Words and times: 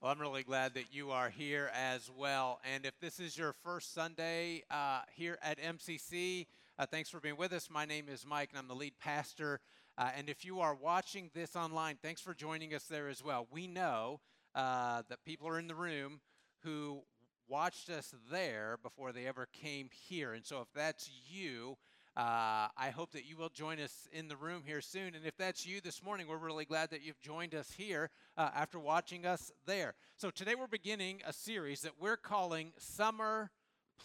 Well, 0.00 0.10
I'm 0.10 0.18
really 0.18 0.44
glad 0.44 0.72
that 0.74 0.94
you 0.94 1.10
are 1.10 1.28
here 1.28 1.70
as 1.74 2.10
well. 2.16 2.58
And 2.64 2.86
if 2.86 2.98
this 3.00 3.20
is 3.20 3.36
your 3.36 3.52
first 3.62 3.92
Sunday 3.92 4.64
uh, 4.70 5.02
here 5.14 5.38
at 5.42 5.60
MCC, 5.60 6.46
uh, 6.78 6.86
thanks 6.86 7.10
for 7.10 7.20
being 7.20 7.36
with 7.36 7.52
us. 7.52 7.68
My 7.70 7.84
name 7.84 8.06
is 8.08 8.24
Mike, 8.26 8.48
and 8.50 8.58
I'm 8.58 8.66
the 8.66 8.74
lead 8.74 8.94
pastor. 8.98 9.60
Uh, 9.98 10.08
and 10.16 10.30
if 10.30 10.42
you 10.42 10.60
are 10.60 10.74
watching 10.74 11.28
this 11.34 11.54
online, 11.54 11.98
thanks 12.00 12.22
for 12.22 12.32
joining 12.32 12.72
us 12.72 12.84
there 12.84 13.10
as 13.10 13.22
well. 13.22 13.46
We 13.50 13.66
know 13.66 14.20
uh, 14.54 15.02
that 15.10 15.22
people 15.26 15.46
are 15.48 15.58
in 15.58 15.66
the 15.66 15.74
room 15.74 16.20
who 16.60 17.02
watched 17.46 17.90
us 17.90 18.14
there 18.32 18.78
before 18.82 19.12
they 19.12 19.26
ever 19.26 19.48
came 19.52 19.90
here. 20.08 20.32
And 20.32 20.46
so 20.46 20.62
if 20.62 20.68
that's 20.74 21.10
you, 21.28 21.76
uh, 22.16 22.66
I 22.76 22.90
hope 22.94 23.12
that 23.12 23.24
you 23.24 23.36
will 23.36 23.48
join 23.48 23.78
us 23.78 24.08
in 24.12 24.28
the 24.28 24.36
room 24.36 24.62
here 24.66 24.80
soon. 24.80 25.14
And 25.14 25.24
if 25.24 25.36
that's 25.36 25.64
you 25.64 25.80
this 25.80 26.02
morning, 26.02 26.26
we're 26.26 26.38
really 26.38 26.64
glad 26.64 26.90
that 26.90 27.02
you've 27.02 27.20
joined 27.20 27.54
us 27.54 27.70
here 27.70 28.10
uh, 28.36 28.50
after 28.54 28.78
watching 28.78 29.24
us 29.24 29.52
there. 29.64 29.94
So 30.16 30.30
today 30.30 30.54
we're 30.56 30.66
beginning 30.66 31.20
a 31.24 31.32
series 31.32 31.82
that 31.82 31.92
we're 32.00 32.16
calling 32.16 32.72
Summer 32.78 33.50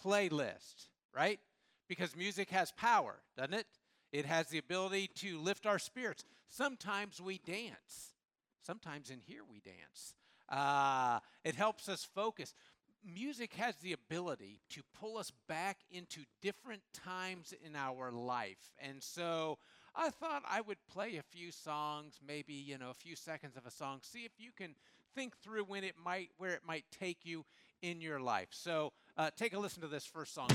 Playlist, 0.04 0.88
right? 1.14 1.40
Because 1.88 2.16
music 2.16 2.50
has 2.50 2.70
power, 2.72 3.16
doesn't 3.36 3.54
it? 3.54 3.66
It 4.12 4.24
has 4.24 4.46
the 4.46 4.58
ability 4.58 5.10
to 5.16 5.40
lift 5.40 5.66
our 5.66 5.78
spirits. 5.78 6.24
Sometimes 6.48 7.20
we 7.20 7.38
dance. 7.38 8.12
Sometimes 8.62 9.10
in 9.10 9.20
here 9.26 9.42
we 9.50 9.60
dance. 9.60 10.14
Uh, 10.48 11.18
it 11.44 11.56
helps 11.56 11.88
us 11.88 12.06
focus 12.14 12.54
music 13.04 13.54
has 13.54 13.76
the 13.76 13.92
ability 13.92 14.60
to 14.70 14.82
pull 14.98 15.16
us 15.16 15.32
back 15.48 15.78
into 15.90 16.20
different 16.42 16.82
times 16.92 17.54
in 17.64 17.76
our 17.76 18.10
life. 18.10 18.72
And 18.78 19.02
so 19.02 19.58
I 19.94 20.10
thought 20.10 20.42
I 20.48 20.60
would 20.60 20.78
play 20.92 21.16
a 21.16 21.22
few 21.22 21.52
songs, 21.52 22.18
maybe, 22.26 22.54
you 22.54 22.78
know, 22.78 22.90
a 22.90 22.94
few 22.94 23.16
seconds 23.16 23.56
of 23.56 23.66
a 23.66 23.70
song, 23.70 24.00
see 24.02 24.24
if 24.24 24.32
you 24.38 24.50
can 24.56 24.74
think 25.14 25.36
through 25.38 25.64
when 25.64 25.82
it 25.82 25.94
might 26.02 26.28
where 26.36 26.52
it 26.52 26.62
might 26.66 26.84
take 26.90 27.24
you 27.24 27.44
in 27.82 28.00
your 28.00 28.20
life. 28.20 28.48
So 28.50 28.92
uh, 29.16 29.30
take 29.36 29.54
a 29.54 29.58
listen 29.58 29.82
to 29.82 29.88
this 29.88 30.04
first 30.04 30.34
song. 30.34 30.50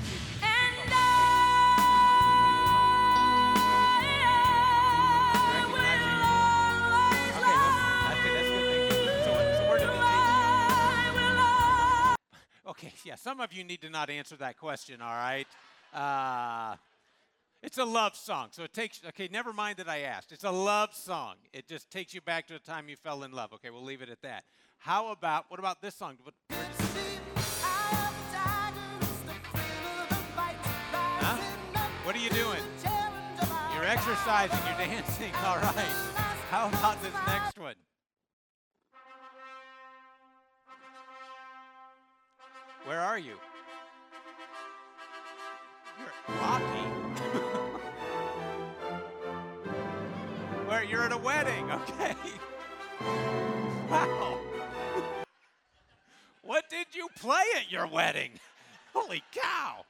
Okay, 12.71 12.93
yeah, 13.05 13.15
some 13.15 13.41
of 13.41 13.51
you 13.51 13.63
need 13.65 13.81
to 13.81 13.89
not 13.89 14.09
answer 14.09 14.37
that 14.37 14.57
question, 14.57 15.01
all 15.01 15.13
right? 15.13 15.47
Uh, 15.93 16.77
it's 17.61 17.77
a 17.77 17.83
love 17.83 18.15
song, 18.15 18.47
so 18.51 18.63
it 18.63 18.73
takes, 18.73 19.01
okay, 19.09 19.27
never 19.31 19.51
mind 19.51 19.77
that 19.77 19.89
I 19.89 19.99
asked. 19.99 20.31
It's 20.31 20.45
a 20.45 20.51
love 20.51 20.95
song. 20.95 21.35
It 21.53 21.67
just 21.67 21.91
takes 21.91 22.13
you 22.13 22.21
back 22.21 22.47
to 22.47 22.53
the 22.53 22.59
time 22.59 22.87
you 22.87 22.95
fell 22.95 23.23
in 23.23 23.33
love. 23.33 23.51
Okay, 23.53 23.69
we'll 23.69 23.83
leave 23.83 24.01
it 24.01 24.09
at 24.09 24.21
that. 24.21 24.45
How 24.77 25.11
about, 25.11 25.45
what 25.49 25.59
about 25.59 25.81
this 25.81 25.95
song? 25.95 26.17
Huh? 31.19 31.37
what 32.03 32.15
are 32.15 32.19
you 32.19 32.29
doing? 32.29 32.63
You're 33.75 33.83
exercising, 33.83 34.59
you're 34.65 34.87
dancing, 34.87 35.33
all 35.45 35.57
right. 35.57 35.93
How 36.49 36.69
about 36.69 37.01
this 37.03 37.13
next 37.27 37.59
one? 37.59 37.75
Where 42.85 42.99
are 42.99 43.19
you? 43.19 43.35
You're 45.99 46.11
Rocky. 46.39 46.63
Where 50.67 50.83
you're 50.83 51.03
at 51.03 51.11
a 51.11 51.17
wedding, 51.17 51.69
okay? 51.89 52.15
Wow. 53.89 54.37
What 56.43 56.69
did 56.69 56.87
you 56.93 57.07
play 57.17 57.43
at 57.55 57.71
your 57.71 57.87
wedding? 57.87 58.31
Holy 58.93 59.23
cow. 59.31 59.85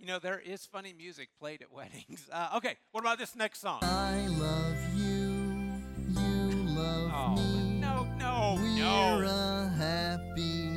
You 0.00 0.06
know, 0.06 0.18
there 0.18 0.40
is 0.40 0.66
funny 0.66 0.92
music 0.92 1.28
played 1.38 1.62
at 1.62 1.72
weddings. 1.72 2.28
Uh, 2.32 2.48
okay, 2.56 2.76
what 2.90 3.02
about 3.02 3.18
this 3.18 3.36
next 3.36 3.60
song? 3.60 3.78
I 3.82 4.26
love 4.26 4.76
you, 4.96 5.80
you 6.08 6.54
love 6.76 7.12
oh, 7.14 7.36
me. 7.36 7.78
No, 7.78 8.04
no, 8.18 8.56
We're 8.58 9.22
no. 9.22 9.24
a 9.24 9.72
happy 9.76 10.67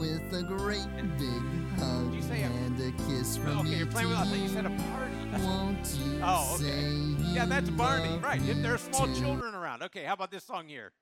With 0.00 0.32
a 0.32 0.42
great 0.42 0.86
big 1.18 1.78
hug 1.78 2.10
Did 2.10 2.14
you 2.14 2.22
say 2.22 2.40
and 2.40 2.80
a 2.80 2.90
kiss 3.04 3.36
oh, 3.36 3.42
from 3.42 3.58
Okay, 3.58 3.68
me 3.68 3.76
you're 3.76 3.86
playing 3.86 4.08
with, 4.08 4.16
I 4.16 4.24
thought 4.24 4.38
you 4.38 4.48
said 4.48 4.64
a 4.64 4.70
party. 4.70 5.44
Won't 5.44 5.98
you 6.02 6.20
Oh, 6.24 6.54
okay. 6.54 6.64
say 6.64 7.34
Yeah, 7.34 7.44
that's 7.44 7.68
Barney. 7.68 8.16
Right. 8.18 8.40
me 8.40 8.54
There 8.54 8.72
are 8.72 8.78
small 8.78 9.06
too? 9.08 9.14
children 9.20 9.54
around. 9.54 9.82
Okay, 9.82 10.04
how 10.04 10.14
about 10.14 10.30
this 10.30 10.42
song 10.42 10.68
here? 10.68 10.92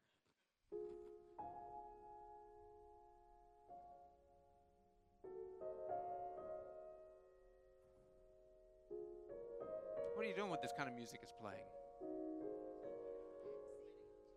What 10.15 10.25
are 10.25 10.29
you 10.29 10.35
doing 10.35 10.51
with 10.51 10.61
this 10.61 10.73
kind 10.77 10.89
of 10.89 10.97
music 10.97 11.21
is 11.23 11.31
playing? 11.41 11.63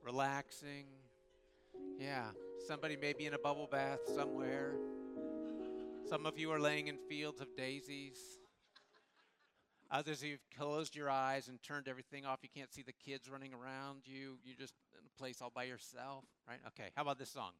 Relaxing. 0.04 0.86
Yeah. 2.00 2.26
Somebody 2.68 2.96
may 2.96 3.14
be 3.14 3.26
in 3.26 3.34
a 3.34 3.40
bubble 3.40 3.68
bath 3.70 4.00
somewhere. 4.16 4.74
Some 6.08 6.26
of 6.26 6.38
you 6.38 6.52
are 6.52 6.60
laying 6.60 6.88
in 6.88 6.98
fields 7.10 7.42
of 7.42 7.48
daisies. 7.56 8.18
Others, 9.90 10.24
you've 10.24 10.40
closed 10.58 10.96
your 10.96 11.10
eyes 11.10 11.48
and 11.50 11.62
turned 11.64 11.88
everything 11.88 12.26
off. 12.26 12.40
You 12.44 12.50
can't 12.56 12.72
see 12.72 12.82
the 12.82 12.94
kids 12.94 13.30
running 13.30 13.54
around 13.54 14.02
you. 14.06 14.38
You're 14.44 14.56
just 14.58 14.74
in 14.94 15.06
a 15.06 15.20
place 15.20 15.42
all 15.42 15.52
by 15.54 15.64
yourself, 15.64 16.24
right? 16.48 16.60
Okay, 16.68 16.90
how 16.96 17.02
about 17.02 17.20
this 17.20 17.30
song? 17.30 17.52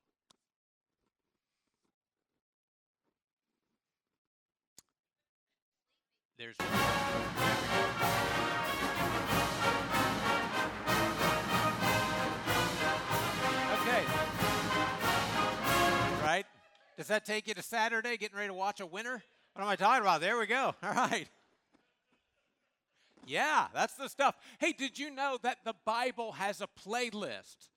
There's. 6.38 6.56
Does 17.02 17.08
that 17.08 17.26
take 17.26 17.48
you 17.48 17.56
to 17.56 17.64
Saturday, 17.64 18.16
getting 18.16 18.38
ready 18.38 18.50
to 18.50 18.54
watch 18.54 18.80
a 18.80 18.86
winner? 18.86 19.24
What 19.54 19.64
am 19.64 19.68
I 19.68 19.76
talking 19.76 20.04
about? 20.04 20.22
There 20.22 20.38
we 20.38 20.46
go. 20.46 20.76
All 20.84 20.94
right. 20.94 21.28
Yeah, 23.26 23.66
that's 23.74 23.96
the 23.96 24.08
stuff. 24.08 24.36
Hey, 24.60 24.72
did 24.72 25.00
you 25.00 25.10
know 25.10 25.40
that 25.42 25.58
the 25.66 25.74
Bible 25.84 26.34
has 26.34 26.62
a 26.62 26.68
playlist? 26.88 27.70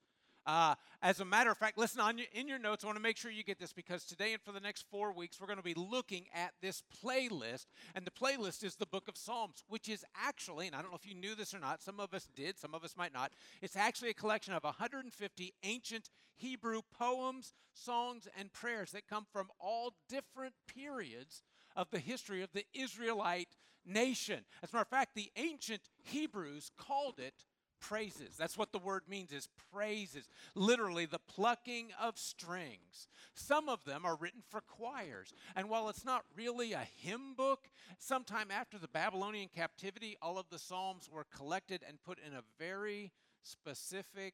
Uh, 0.45 0.75
as 1.01 1.19
a 1.19 1.25
matter 1.25 1.49
of 1.49 1.57
fact, 1.57 1.77
listen 1.77 1.99
on 1.99 2.17
your, 2.17 2.27
in 2.33 2.47
your 2.47 2.59
notes. 2.59 2.83
I 2.83 2.87
want 2.87 2.97
to 2.97 3.03
make 3.03 3.17
sure 3.17 3.31
you 3.31 3.43
get 3.43 3.59
this 3.59 3.73
because 3.73 4.05
today 4.05 4.33
and 4.33 4.41
for 4.41 4.51
the 4.51 4.59
next 4.59 4.85
four 4.91 5.11
weeks, 5.11 5.39
we're 5.39 5.47
going 5.47 5.57
to 5.57 5.63
be 5.63 5.73
looking 5.73 6.25
at 6.33 6.53
this 6.61 6.83
playlist. 7.03 7.65
And 7.95 8.05
the 8.05 8.11
playlist 8.11 8.63
is 8.63 8.75
the 8.75 8.85
book 8.85 9.07
of 9.07 9.17
Psalms, 9.17 9.63
which 9.67 9.89
is 9.89 10.05
actually, 10.15 10.67
and 10.67 10.75
I 10.75 10.81
don't 10.81 10.91
know 10.91 10.97
if 11.01 11.07
you 11.07 11.15
knew 11.15 11.35
this 11.35 11.53
or 11.53 11.59
not, 11.59 11.81
some 11.81 11.99
of 11.99 12.13
us 12.13 12.27
did, 12.35 12.59
some 12.59 12.75
of 12.75 12.83
us 12.83 12.95
might 12.95 13.13
not. 13.13 13.31
It's 13.61 13.75
actually 13.75 14.11
a 14.11 14.15
collection 14.15 14.53
of 14.53 14.63
150 14.63 15.53
ancient 15.63 16.09
Hebrew 16.35 16.81
poems, 16.97 17.53
songs, 17.73 18.27
and 18.37 18.53
prayers 18.53 18.91
that 18.91 19.07
come 19.07 19.25
from 19.31 19.47
all 19.59 19.93
different 20.09 20.53
periods 20.67 21.43
of 21.75 21.89
the 21.89 21.99
history 21.99 22.43
of 22.43 22.51
the 22.53 22.65
Israelite 22.73 23.55
nation. 23.85 24.45
As 24.63 24.71
a 24.71 24.75
matter 24.75 24.83
of 24.83 24.89
fact, 24.89 25.15
the 25.15 25.31
ancient 25.35 25.81
Hebrews 26.03 26.71
called 26.77 27.19
it 27.19 27.45
praises. 27.87 28.35
That's 28.37 28.57
what 28.57 28.71
the 28.71 28.79
word 28.79 29.03
means 29.09 29.31
is 29.31 29.49
praises. 29.73 30.27
Literally 30.55 31.05
the 31.05 31.19
plucking 31.19 31.89
of 32.01 32.17
strings. 32.17 33.07
Some 33.33 33.69
of 33.69 33.83
them 33.85 34.05
are 34.05 34.15
written 34.15 34.41
for 34.49 34.61
choirs. 34.61 35.33
And 35.55 35.69
while 35.69 35.89
it's 35.89 36.05
not 36.05 36.23
really 36.35 36.73
a 36.73 36.87
hymn 36.97 37.33
book, 37.35 37.69
sometime 37.99 38.49
after 38.51 38.77
the 38.77 38.87
Babylonian 38.87 39.49
captivity, 39.53 40.17
all 40.21 40.37
of 40.37 40.49
the 40.49 40.59
psalms 40.59 41.09
were 41.11 41.25
collected 41.35 41.81
and 41.87 42.01
put 42.03 42.19
in 42.25 42.33
a 42.33 42.43
very 42.57 43.11
specific 43.41 44.33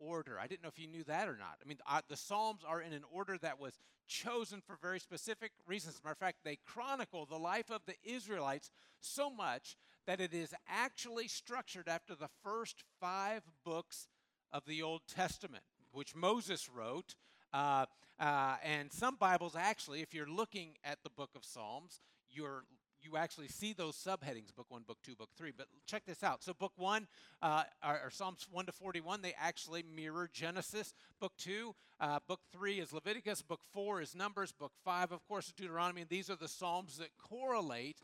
order. 0.00 0.38
I 0.40 0.46
didn't 0.46 0.62
know 0.62 0.68
if 0.68 0.78
you 0.78 0.88
knew 0.88 1.04
that 1.04 1.28
or 1.28 1.36
not. 1.36 1.58
I 1.62 1.68
mean, 1.68 1.78
the 2.08 2.16
Psalms 2.16 2.62
are 2.66 2.80
in 2.80 2.92
an 2.92 3.04
order 3.12 3.36
that 3.38 3.60
was 3.60 3.78
chosen 4.08 4.60
for 4.60 4.76
very 4.80 4.98
specific 4.98 5.52
reasons. 5.66 5.94
As 5.96 6.00
a 6.00 6.04
matter 6.04 6.12
of 6.12 6.18
fact, 6.18 6.38
they 6.42 6.56
chronicle 6.64 7.26
the 7.26 7.36
life 7.36 7.70
of 7.70 7.82
the 7.86 7.94
Israelites 8.02 8.70
so 8.98 9.30
much 9.30 9.76
that 10.10 10.20
it 10.20 10.34
is 10.34 10.52
actually 10.68 11.28
structured 11.28 11.88
after 11.88 12.16
the 12.16 12.28
first 12.42 12.82
five 13.00 13.42
books 13.64 14.08
of 14.52 14.64
the 14.66 14.82
Old 14.82 15.02
Testament, 15.06 15.62
which 15.92 16.16
Moses 16.16 16.68
wrote. 16.68 17.14
Uh, 17.52 17.86
uh, 18.18 18.56
and 18.64 18.92
some 18.92 19.14
Bibles 19.14 19.54
actually, 19.54 20.00
if 20.00 20.12
you're 20.12 20.26
looking 20.26 20.70
at 20.82 20.98
the 21.04 21.10
book 21.10 21.30
of 21.36 21.44
Psalms, 21.44 22.00
you're 22.28 22.64
you 23.02 23.16
actually 23.16 23.46
see 23.46 23.72
those 23.72 23.96
subheadings 23.96 24.54
book 24.54 24.66
one 24.68 24.82
book 24.82 24.98
two 25.02 25.14
book 25.14 25.30
three 25.34 25.52
but 25.56 25.68
check 25.86 26.04
this 26.04 26.22
out. 26.22 26.42
So 26.42 26.52
book 26.52 26.72
one 26.76 27.06
uh, 27.40 27.62
or, 27.82 28.10
psalms 28.10 28.46
1 28.50 28.66
to 28.66 28.72
41 28.72 29.22
they 29.22 29.34
actually 29.40 29.84
mirror 29.94 30.28
genesis. 30.30 30.92
Book 31.20 31.32
two 31.38 31.76
uh, 32.00 32.18
book 32.26 32.40
three 32.52 32.80
is 32.80 32.92
leviticus. 32.92 33.42
Book 33.42 33.60
four 33.72 34.02
is 34.02 34.16
numbers. 34.16 34.50
Book 34.50 34.72
five 34.84 35.12
of 35.12 35.24
course 35.28 35.46
is 35.46 35.52
deuteronomy. 35.52 36.00
And 36.00 36.10
these 36.10 36.28
are 36.28 36.36
the 36.36 36.48
psalms 36.48 36.98
that 36.98 37.10
correlate 37.16 38.02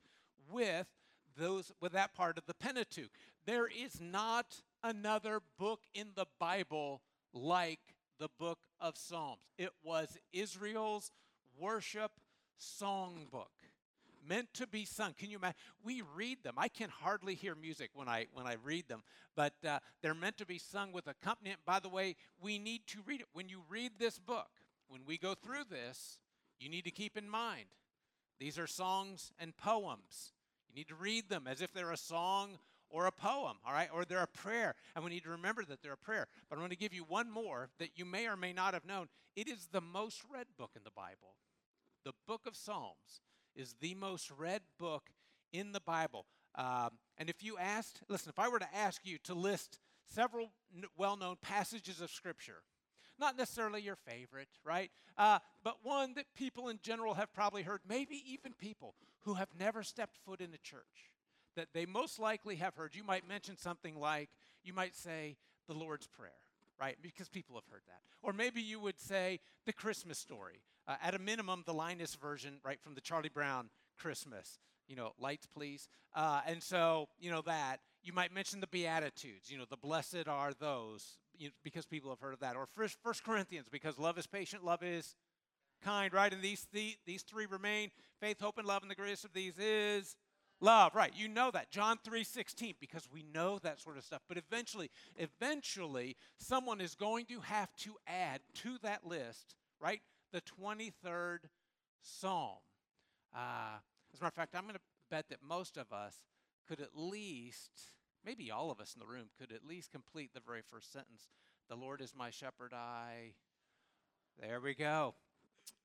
with 0.51 0.87
those 1.37 1.73
with 1.81 1.93
that 1.93 2.15
part 2.15 2.39
of 2.39 2.47
the 2.47 2.55
pentateuch 2.55 3.11
there 3.47 3.67
is 3.67 4.01
not 4.01 4.63
another 4.83 5.41
book 5.59 5.81
in 5.95 6.09
the 6.15 6.27
bible 6.39 7.03
like 7.33 7.81
the 8.19 8.29
book 8.39 8.59
of 8.81 8.97
Psalms. 8.97 9.41
It 9.59 9.71
was 9.83 10.19
Israel's 10.33 11.11
worship 11.59 12.13
songbook 12.61 13.47
meant 14.29 14.53
to 14.55 14.67
be 14.67 14.85
sung. 14.85 15.15
Can 15.17 15.31
you 15.31 15.39
imagine? 15.39 15.57
We 15.85 16.03
read 16.17 16.43
them. 16.43 16.55
I 16.57 16.69
can 16.69 16.89
hardly 16.89 17.35
hear 17.35 17.55
music 17.55 17.91
when 17.95 18.09
I 18.09 18.27
when 18.33 18.47
I 18.47 18.57
read 18.65 18.89
them, 18.89 19.03
but 19.37 19.55
uh, 19.67 19.79
they're 20.03 20.15
meant 20.15 20.39
to 20.39 20.47
be 20.47 20.59
sung 20.59 20.93
with 20.93 21.07
accompaniment. 21.07 21.61
By 21.65 21.79
the 21.79 21.89
way, 21.89 22.17
we 22.41 22.59
need 22.59 22.87
to 22.89 22.99
read 23.07 23.21
it. 23.21 23.27
When 23.33 23.49
you 23.49 23.63
read 23.69 23.93
this 23.99 24.19
book, 24.19 24.49
when 24.89 25.03
we 25.07 25.17
go 25.17 25.35
through 25.35 25.65
this, 25.71 26.19
you 26.59 26.69
need 26.69 26.85
to 26.85 26.91
keep 26.91 27.17
in 27.17 27.29
mind 27.29 27.67
these 28.41 28.59
are 28.59 28.67
songs 28.67 29.33
and 29.39 29.57
poems. 29.57 30.33
You 30.77 30.81
need 30.81 30.89
to 30.89 30.95
read 30.95 31.31
them 31.31 31.47
as 31.47 31.63
if 31.63 31.73
they're 31.73 31.91
a 31.91 31.97
song 31.97 32.59
or 32.91 33.07
a 33.07 33.11
poem, 33.11 33.57
all 33.67 33.73
right, 33.73 33.89
or 33.95 34.05
they're 34.05 34.23
a 34.23 34.27
prayer. 34.27 34.75
And 34.95 35.03
we 35.03 35.11
need 35.11 35.23
to 35.23 35.31
remember 35.31 35.65
that 35.65 35.81
they're 35.83 35.95
a 35.95 35.97
prayer. 35.97 36.27
But 36.51 36.57
I'm 36.57 36.61
going 36.61 36.69
to 36.69 36.77
give 36.77 36.93
you 36.93 37.03
one 37.03 37.31
more 37.31 37.71
that 37.79 37.93
you 37.97 38.05
may 38.05 38.27
or 38.27 38.37
may 38.37 38.53
not 38.53 38.75
have 38.75 38.85
known. 38.85 39.07
It 39.35 39.49
is 39.49 39.69
the 39.73 39.81
most 39.81 40.21
read 40.31 40.49
book 40.59 40.73
in 40.77 40.83
the 40.85 40.91
Bible. 40.91 41.37
The 42.05 42.13
book 42.29 42.43
of 42.47 42.55
Psalms 42.55 43.23
is 43.55 43.75
the 43.81 43.95
most 43.95 44.31
read 44.31 44.61
book 44.79 45.05
in 45.51 45.73
the 45.73 45.81
Bible. 45.81 46.27
Um, 46.55 46.91
and 47.17 47.31
if 47.31 47.43
you 47.43 47.57
asked, 47.57 48.03
listen, 48.11 48.29
if 48.29 48.39
I 48.39 48.49
were 48.49 48.59
to 48.59 48.77
ask 48.77 49.01
you 49.03 49.17
to 49.25 49.33
list 49.33 49.79
several 50.11 50.51
well 50.95 51.17
known 51.17 51.37
passages 51.41 52.03
of 52.03 52.11
Scripture, 52.11 52.61
not 53.19 53.37
necessarily 53.37 53.81
your 53.81 53.97
favorite, 53.97 54.49
right? 54.65 54.91
Uh, 55.17 55.39
but 55.65 55.79
one 55.83 56.15
that 56.15 56.27
people 56.35 56.69
in 56.69 56.79
general 56.83 57.15
have 57.15 57.33
probably 57.33 57.63
heard, 57.63 57.81
maybe 57.89 58.23
even 58.29 58.53
people 58.53 58.95
who 59.23 59.35
have 59.35 59.49
never 59.59 59.83
stepped 59.83 60.17
foot 60.25 60.41
in 60.41 60.53
a 60.55 60.59
church, 60.59 61.13
that 61.57 61.69
they 61.73 61.87
most 61.87 62.19
likely 62.19 62.57
have 62.57 62.75
heard. 62.75 62.95
You 62.95 63.05
might 63.05 63.27
mention 63.29 63.57
something 63.57 63.97
like, 63.99 64.29
you 64.63 64.73
might 64.73 64.95
say, 64.95 65.37
the 65.67 65.75
Lord's 65.75 66.07
Prayer, 66.07 66.31
right? 66.79 66.97
Because 67.03 67.29
people 67.29 67.57
have 67.57 67.65
heard 67.71 67.83
that. 67.87 68.01
Or 68.23 68.33
maybe 68.33 68.61
you 68.61 68.79
would 68.81 69.01
say, 69.01 69.41
the 69.65 69.73
Christmas 69.73 70.19
story. 70.19 70.61
Uh, 70.87 70.97
at 71.03 71.15
a 71.15 71.19
minimum, 71.19 71.65
the 71.67 71.75
Linus 71.75 72.15
version, 72.15 72.59
right, 72.65 72.81
from 72.81 72.95
the 72.95 73.01
Charlie 73.01 73.29
Brown 73.29 73.71
Christmas. 73.99 74.59
You 74.87 74.95
know, 74.95 75.13
lights, 75.19 75.47
please. 75.47 75.89
Uh, 76.15 76.43
and 76.47 76.63
so, 76.63 77.09
you 77.19 77.31
know, 77.31 77.43
that. 77.43 77.79
You 78.05 78.13
might 78.13 78.33
mention 78.33 78.61
the 78.61 78.69
Beatitudes, 78.69 79.51
you 79.51 79.59
know, 79.59 79.65
the 79.69 79.77
blessed 79.77 80.29
are 80.29 80.53
those, 80.61 81.19
you 81.39 81.49
know, 81.49 81.55
because 81.65 81.87
people 81.87 82.11
have 82.11 82.21
heard 82.21 82.35
of 82.35 82.41
that. 82.41 82.57
Or 82.57 82.67
First, 82.75 82.97
First 83.03 83.25
Corinthians, 83.25 83.67
because 83.71 83.99
love 83.99 84.19
is 84.19 84.27
patient, 84.27 84.65
love 84.65 84.83
is 84.83 85.17
kind, 85.83 86.13
right? 86.13 86.33
And 86.33 86.43
these, 86.43 86.67
th- 86.73 86.99
these 87.07 87.23
three 87.23 87.47
remain 87.47 87.91
faith, 88.21 88.41
hope, 88.41 88.59
and 88.59 88.67
love, 88.67 88.83
and 88.83 88.91
the 88.91 88.95
greatest 88.95 89.25
of 89.25 89.33
these 89.33 89.59
is 89.59 90.17
love 90.59 90.95
right 90.95 91.13
you 91.15 91.29
know 91.29 91.51
that 91.51 91.71
john 91.71 91.99
3.16 92.03 92.77
because 92.81 93.07
we 93.13 93.23
know 93.35 93.59
that 93.59 93.79
sort 93.79 93.99
of 93.99 94.03
stuff 94.03 94.23
but 94.27 94.39
eventually 94.39 94.91
eventually 95.19 96.17
someone 96.39 96.81
is 96.81 96.95
going 96.95 97.27
to 97.27 97.41
have 97.41 97.69
to 97.77 97.95
add 98.07 98.41
to 98.55 98.79
that 98.83 99.07
list 99.07 99.55
right 99.79 100.01
the 100.33 100.41
23rd 100.41 101.41
Psalm. 102.07 102.59
Uh, 103.35 103.79
as 104.13 104.21
a 104.21 104.23
matter 104.23 104.29
of 104.29 104.35
fact, 104.35 104.55
I'm 104.55 104.63
going 104.63 104.75
to 104.75 104.81
bet 105.11 105.29
that 105.31 105.43
most 105.43 105.77
of 105.77 105.93
us 105.93 106.15
could 106.69 106.81
at 106.81 106.91
least, 106.95 107.93
maybe 108.27 108.51
all 108.51 108.71
of 108.71 108.81
us 108.81 108.95
in 108.95 109.01
the 109.01 109.07
room, 109.07 109.29
could 109.39 109.53
at 109.53 109.65
least 109.65 109.93
complete 109.93 110.35
the 110.35 110.41
very 110.41 110.61
first 110.61 110.93
sentence. 110.93 111.29
The 111.69 111.77
Lord 111.77 112.01
is 112.01 112.13
my 112.15 112.31
shepherd, 112.31 112.73
I. 112.75 113.33
There 114.41 114.61
we 114.61 114.75
go. 114.75 115.15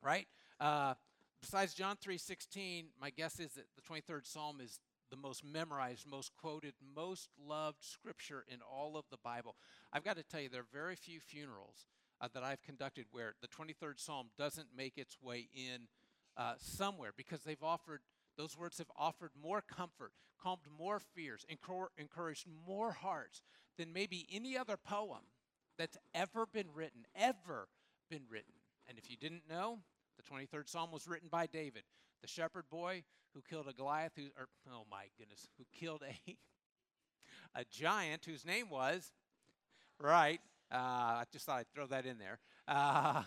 Right? 0.02 0.28
Uh, 0.60 0.96
besides 1.40 1.74
John 1.74 1.96
3:16, 1.98 2.86
my 3.00 3.12
guess 3.12 3.40
is 3.40 3.54
that 3.54 3.68
the 3.76 3.82
23rd 3.82 4.26
Psalm 4.26 4.60
is 4.60 4.80
the 5.12 5.18
most 5.18 5.44
memorized, 5.44 6.10
most 6.10 6.32
quoted, 6.34 6.74
most 6.96 7.30
loved 7.48 7.84
scripture 7.84 8.46
in 8.48 8.60
all 8.62 8.98
of 8.98 9.06
the 9.12 9.18
Bible. 9.18 9.56
I've 9.94 10.04
got 10.04 10.18
to 10.18 10.24
tell 10.24 10.40
you, 10.42 10.50
there 10.50 10.62
are 10.62 10.74
very 10.74 10.96
few 10.96 11.20
funerals 11.20 11.86
uh, 12.22 12.30
that 12.34 12.44
I've 12.44 12.64
conducted 12.64 13.06
where 13.12 13.36
the 13.42 13.48
23rd 13.48 14.00
Psalm 14.00 14.28
doesn't 14.38 14.68
make 14.76 14.98
its 14.98 15.18
way 15.22 15.50
in 15.54 15.88
uh, 16.38 16.54
somewhere 16.58 17.12
because 17.16 17.42
they've 17.42 17.62
offered, 17.62 18.02
those 18.38 18.58
words 18.58 18.78
have 18.78 18.92
offered 18.98 19.32
more 19.42 19.62
comfort, 19.62 20.14
calmed 20.42 20.62
more 20.78 21.00
fears, 21.00 21.46
encouraged 21.50 22.48
more 22.68 22.92
hearts 22.92 23.42
than 23.78 23.94
maybe 23.94 24.28
any 24.32 24.58
other 24.58 24.78
poem 24.78 25.22
that's 25.78 25.98
ever 26.14 26.46
been 26.46 26.68
written, 26.74 27.06
ever 27.16 27.68
been 28.10 28.24
written. 28.30 28.54
And 28.88 28.98
if 28.98 29.10
you 29.10 29.18
didn't 29.18 29.50
know, 29.50 29.80
the 30.18 30.24
23rd 30.24 30.70
Psalm 30.70 30.92
was 30.92 31.08
written 31.08 31.30
by 31.30 31.48
David, 31.48 31.84
the 32.22 32.28
shepherd 32.28 32.66
boy 32.70 33.04
who 33.34 33.42
killed 33.42 33.68
a 33.68 33.74
Goliath, 33.74 34.12
who, 34.16 34.24
or, 34.38 34.48
oh 34.72 34.84
my 34.90 35.06
goodness, 35.18 35.48
who 35.58 35.66
killed 35.72 36.04
a, 36.04 36.38
a 37.60 37.64
giant 37.72 38.26
whose 38.26 38.46
name 38.46 38.70
was, 38.70 39.12
right, 40.00 40.42
uh, 40.72 40.76
I 40.76 41.24
just 41.32 41.46
thought 41.46 41.60
I'd 41.60 41.74
throw 41.74 41.88
that 41.88 42.06
in 42.06 42.18
there. 42.18 42.40
Uh, 42.68 43.24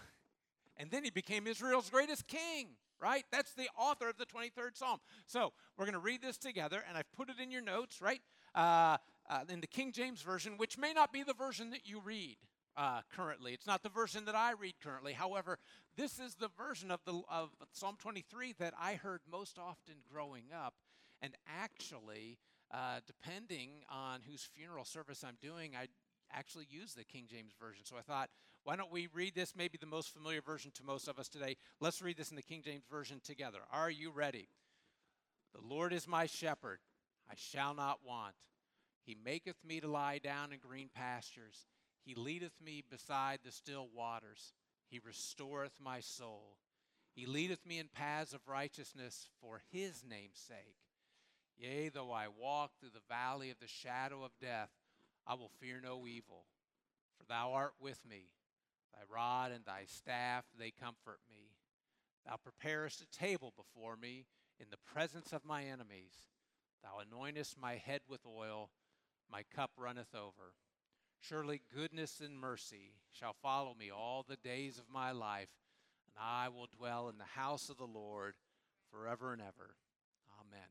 and 0.76 0.90
then 0.90 1.04
he 1.04 1.10
became 1.10 1.46
Israel's 1.46 1.90
greatest 1.90 2.26
king, 2.26 2.68
right? 3.00 3.24
That's 3.30 3.52
the 3.54 3.68
author 3.78 4.08
of 4.08 4.16
the 4.16 4.26
23rd 4.26 4.76
Psalm. 4.76 4.98
So 5.26 5.52
we're 5.76 5.84
going 5.84 5.94
to 5.94 5.98
read 5.98 6.22
this 6.22 6.36
together, 6.36 6.82
and 6.88 6.96
I've 6.96 7.10
put 7.12 7.28
it 7.28 7.36
in 7.42 7.50
your 7.50 7.62
notes, 7.62 8.00
right? 8.00 8.20
Uh, 8.54 8.98
uh, 9.28 9.40
in 9.48 9.60
the 9.60 9.66
King 9.66 9.92
James 9.92 10.22
Version, 10.22 10.54
which 10.56 10.78
may 10.78 10.92
not 10.92 11.12
be 11.12 11.22
the 11.22 11.34
version 11.34 11.70
that 11.70 11.86
you 11.88 12.00
read. 12.00 12.36
Uh, 12.76 13.00
currently, 13.14 13.52
it's 13.52 13.68
not 13.68 13.84
the 13.84 13.88
version 13.88 14.24
that 14.24 14.34
I 14.34 14.52
read 14.52 14.74
currently. 14.82 15.12
However, 15.12 15.58
this 15.96 16.18
is 16.18 16.34
the 16.34 16.50
version 16.58 16.90
of 16.90 16.98
the 17.06 17.22
of 17.30 17.50
Psalm 17.72 17.96
23 18.00 18.54
that 18.58 18.74
I 18.80 18.94
heard 18.94 19.20
most 19.30 19.60
often 19.60 19.94
growing 20.12 20.46
up, 20.52 20.74
and 21.22 21.34
actually, 21.48 22.38
uh, 22.72 22.98
depending 23.06 23.70
on 23.88 24.20
whose 24.28 24.48
funeral 24.56 24.84
service 24.84 25.22
I'm 25.22 25.38
doing, 25.40 25.76
I 25.76 25.86
actually 26.32 26.66
use 26.68 26.94
the 26.94 27.04
King 27.04 27.26
James 27.30 27.52
Version. 27.60 27.84
So 27.84 27.96
I 27.96 28.02
thought, 28.02 28.28
why 28.64 28.76
don't 28.76 28.90
we 28.90 29.08
read 29.12 29.34
this, 29.34 29.54
maybe 29.56 29.78
the 29.78 29.86
most 29.86 30.12
familiar 30.12 30.40
version 30.40 30.70
to 30.74 30.84
most 30.84 31.06
of 31.06 31.18
us 31.18 31.28
today? 31.28 31.56
Let's 31.80 32.00
read 32.00 32.16
this 32.16 32.30
in 32.30 32.36
the 32.36 32.42
King 32.42 32.62
James 32.64 32.84
Version 32.90 33.20
together. 33.22 33.58
Are 33.70 33.90
you 33.90 34.10
ready? 34.10 34.48
The 35.54 35.60
Lord 35.60 35.92
is 35.92 36.08
my 36.08 36.26
shepherd, 36.26 36.78
I 37.30 37.34
shall 37.36 37.74
not 37.74 38.00
want. 38.04 38.34
He 39.04 39.16
maketh 39.22 39.62
me 39.66 39.80
to 39.80 39.86
lie 39.86 40.18
down 40.18 40.52
in 40.52 40.58
green 40.58 40.88
pastures. 40.94 41.66
He 42.04 42.14
leadeth 42.14 42.54
me 42.64 42.82
beside 42.90 43.40
the 43.44 43.52
still 43.52 43.88
waters. 43.94 44.54
He 44.88 44.98
restoreth 44.98 45.78
my 45.78 46.00
soul. 46.00 46.56
He 47.14 47.26
leadeth 47.26 47.66
me 47.66 47.78
in 47.78 47.88
paths 47.88 48.32
of 48.32 48.48
righteousness 48.48 49.28
for 49.40 49.60
his 49.70 50.02
name's 50.08 50.40
sake. 50.40 50.78
Yea, 51.56 51.90
though 51.90 52.10
I 52.10 52.26
walk 52.28 52.72
through 52.80 52.90
the 52.94 53.14
valley 53.14 53.50
of 53.50 53.58
the 53.60 53.68
shadow 53.68 54.24
of 54.24 54.32
death, 54.40 54.70
I 55.26 55.34
will 55.34 55.50
fear 55.60 55.80
no 55.82 56.06
evil, 56.06 56.46
for 57.16 57.24
thou 57.26 57.52
art 57.52 57.74
with 57.80 58.00
me. 58.08 58.30
Thy 58.94 59.02
rod 59.12 59.52
and 59.52 59.64
thy 59.64 59.84
staff, 59.86 60.44
they 60.58 60.70
comfort 60.70 61.18
me. 61.28 61.56
Thou 62.26 62.36
preparest 62.36 63.02
a 63.02 63.18
table 63.18 63.52
before 63.56 63.96
me 63.96 64.26
in 64.60 64.66
the 64.70 64.92
presence 64.92 65.32
of 65.32 65.44
my 65.44 65.64
enemies. 65.64 66.14
Thou 66.82 67.00
anointest 67.02 67.58
my 67.60 67.74
head 67.74 68.00
with 68.08 68.20
oil, 68.26 68.70
my 69.30 69.42
cup 69.54 69.72
runneth 69.76 70.14
over. 70.14 70.54
Surely 71.20 71.62
goodness 71.74 72.20
and 72.20 72.38
mercy 72.38 72.92
shall 73.12 73.34
follow 73.42 73.74
me 73.74 73.90
all 73.90 74.24
the 74.26 74.36
days 74.36 74.78
of 74.78 74.84
my 74.92 75.10
life, 75.10 75.48
and 76.06 76.16
I 76.22 76.48
will 76.48 76.68
dwell 76.76 77.08
in 77.08 77.18
the 77.18 77.24
house 77.24 77.70
of 77.70 77.78
the 77.78 77.86
Lord 77.86 78.34
forever 78.90 79.32
and 79.32 79.40
ever. 79.40 79.76
Amen. 80.40 80.68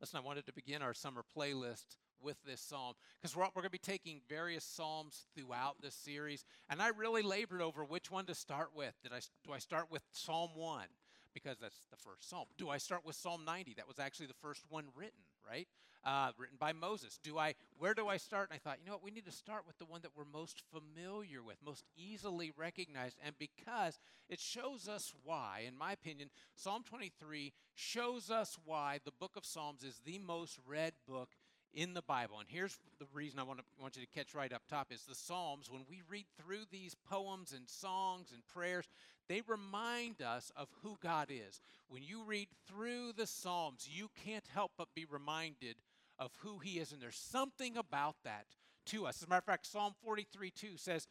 Listen, 0.00 0.18
I 0.18 0.26
wanted 0.26 0.46
to 0.46 0.52
begin 0.52 0.82
our 0.82 0.94
summer 0.94 1.24
playlist 1.36 1.96
with 2.22 2.36
this 2.44 2.60
psalm 2.60 2.94
because 3.20 3.36
we're, 3.36 3.44
we're 3.44 3.62
going 3.62 3.64
to 3.64 3.70
be 3.70 3.78
taking 3.78 4.20
various 4.28 4.64
psalms 4.64 5.26
throughout 5.36 5.76
this 5.80 5.94
series 5.94 6.44
and 6.70 6.80
i 6.82 6.88
really 6.88 7.22
labored 7.22 7.60
over 7.60 7.84
which 7.84 8.10
one 8.10 8.24
to 8.26 8.34
start 8.34 8.70
with. 8.74 8.94
Did 9.02 9.12
i 9.12 9.20
do 9.44 9.52
i 9.52 9.58
start 9.58 9.90
with 9.90 10.02
psalm 10.12 10.50
1 10.54 10.86
because 11.34 11.58
that's 11.58 11.86
the 11.90 11.96
first 11.96 12.28
psalm. 12.28 12.46
Do 12.58 12.68
i 12.68 12.78
start 12.78 13.04
with 13.04 13.16
psalm 13.16 13.44
90 13.44 13.74
that 13.76 13.88
was 13.88 13.98
actually 13.98 14.26
the 14.26 14.34
first 14.34 14.64
one 14.68 14.86
written 14.96 15.20
right? 15.48 15.68
Uh, 16.04 16.32
written 16.36 16.56
by 16.58 16.72
moses. 16.72 17.18
Do 17.22 17.38
i 17.38 17.54
where 17.78 17.94
do 17.94 18.08
i 18.08 18.16
start? 18.16 18.50
And 18.50 18.56
i 18.56 18.58
thought 18.58 18.78
you 18.80 18.86
know 18.86 18.92
what? 18.92 19.04
We 19.04 19.10
need 19.10 19.26
to 19.26 19.32
start 19.32 19.66
with 19.66 19.78
the 19.78 19.84
one 19.84 20.00
that 20.02 20.10
we're 20.16 20.24
most 20.24 20.62
familiar 20.72 21.42
with 21.42 21.56
most 21.64 21.84
easily 21.96 22.52
recognized 22.56 23.18
and 23.24 23.36
because 23.38 24.00
it 24.28 24.40
shows 24.40 24.88
us 24.88 25.12
why 25.24 25.62
in 25.66 25.76
my 25.76 25.92
opinion 25.92 26.30
psalm 26.54 26.82
23 26.88 27.52
shows 27.74 28.30
us 28.30 28.58
why 28.64 28.98
the 29.04 29.12
book 29.12 29.32
of 29.36 29.44
psalms 29.44 29.84
is 29.84 30.00
the 30.04 30.18
most 30.18 30.58
read 30.66 30.94
book 31.06 31.30
in 31.74 31.94
the 31.94 32.02
Bible. 32.02 32.38
And 32.38 32.48
here's 32.48 32.76
the 32.98 33.06
reason 33.12 33.38
I 33.38 33.44
want, 33.44 33.58
to, 33.58 33.64
want 33.80 33.96
you 33.96 34.02
to 34.02 34.18
catch 34.18 34.34
right 34.34 34.52
up 34.52 34.62
top 34.68 34.92
is 34.92 35.02
the 35.02 35.14
Psalms, 35.14 35.70
when 35.70 35.82
we 35.88 36.02
read 36.08 36.26
through 36.38 36.64
these 36.70 36.94
poems 37.08 37.52
and 37.52 37.68
songs 37.68 38.30
and 38.32 38.46
prayers, 38.48 38.88
they 39.28 39.42
remind 39.46 40.20
us 40.20 40.50
of 40.56 40.68
who 40.82 40.96
God 41.02 41.28
is. 41.30 41.60
When 41.88 42.02
you 42.02 42.22
read 42.24 42.48
through 42.66 43.12
the 43.12 43.26
Psalms, 43.26 43.88
you 43.90 44.10
can't 44.24 44.46
help 44.52 44.72
but 44.76 44.94
be 44.94 45.04
reminded 45.04 45.76
of 46.18 46.32
who 46.38 46.58
He 46.58 46.78
is. 46.78 46.92
And 46.92 47.00
there's 47.00 47.16
something 47.16 47.76
about 47.76 48.16
that 48.24 48.46
to 48.86 49.06
us. 49.06 49.22
As 49.22 49.26
a 49.26 49.30
matter 49.30 49.38
of 49.38 49.44
fact, 49.44 49.66
Psalm 49.66 49.94
43 50.04 50.50
2 50.50 50.76
says, 50.76 51.06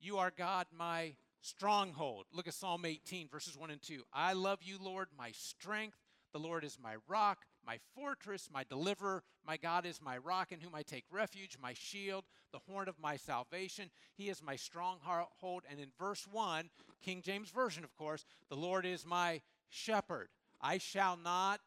You 0.00 0.18
are 0.18 0.32
God, 0.36 0.66
my 0.76 1.14
stronghold. 1.40 2.26
Look 2.32 2.48
at 2.48 2.54
Psalm 2.54 2.84
18, 2.84 3.28
verses 3.28 3.56
1 3.56 3.70
and 3.70 3.82
2. 3.82 4.02
I 4.12 4.32
love 4.32 4.60
you, 4.62 4.78
Lord, 4.80 5.08
my 5.16 5.30
strength. 5.32 5.98
The 6.34 6.40
Lord 6.40 6.64
is 6.64 6.78
my 6.82 6.96
rock, 7.06 7.46
my 7.64 7.78
fortress, 7.94 8.50
my 8.52 8.64
deliverer. 8.64 9.22
My 9.46 9.56
God 9.56 9.86
is 9.86 10.02
my 10.02 10.18
rock 10.18 10.50
in 10.50 10.58
whom 10.58 10.74
I 10.74 10.82
take 10.82 11.04
refuge, 11.08 11.56
my 11.62 11.74
shield, 11.74 12.24
the 12.52 12.58
horn 12.68 12.88
of 12.88 12.98
my 13.00 13.16
salvation. 13.16 13.88
He 14.16 14.28
is 14.28 14.42
my 14.42 14.56
stronghold. 14.56 15.62
And 15.70 15.78
in 15.78 15.90
verse 15.96 16.26
1, 16.30 16.70
King 17.02 17.22
James 17.22 17.50
Version, 17.50 17.84
of 17.84 17.96
course, 17.96 18.24
the 18.48 18.56
Lord 18.56 18.84
is 18.84 19.06
my 19.06 19.42
shepherd. 19.68 20.26
I 20.60 20.78
shall 20.78 21.16
not 21.16 21.60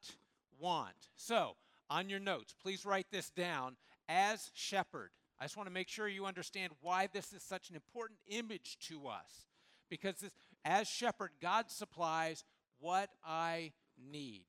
want. 0.59 1.12
So, 1.15 1.55
on 1.89 2.09
your 2.09 2.19
notes, 2.19 2.53
please 2.62 2.86
write 2.86 3.07
this 3.09 3.29
down 3.29 3.77
as 4.09 4.51
shepherd. 4.53 5.12
I 5.39 5.45
just 5.45 5.55
want 5.55 5.67
to 5.67 5.74
make 5.74 5.88
sure 5.88 6.09
you 6.09 6.25
understand 6.25 6.74
why 6.81 7.07
this 7.07 7.31
is 7.31 7.41
such 7.41 7.69
an 7.69 7.75
important 7.75 8.19
image 8.27 8.77
to 8.89 9.07
us. 9.07 9.47
Because 9.89 10.15
this, 10.15 10.31
as 10.65 10.89
shepherd, 10.89 11.31
God 11.41 11.71
supplies 11.71 12.43
what 12.79 13.12
I 13.25 13.71
need. 14.12 14.43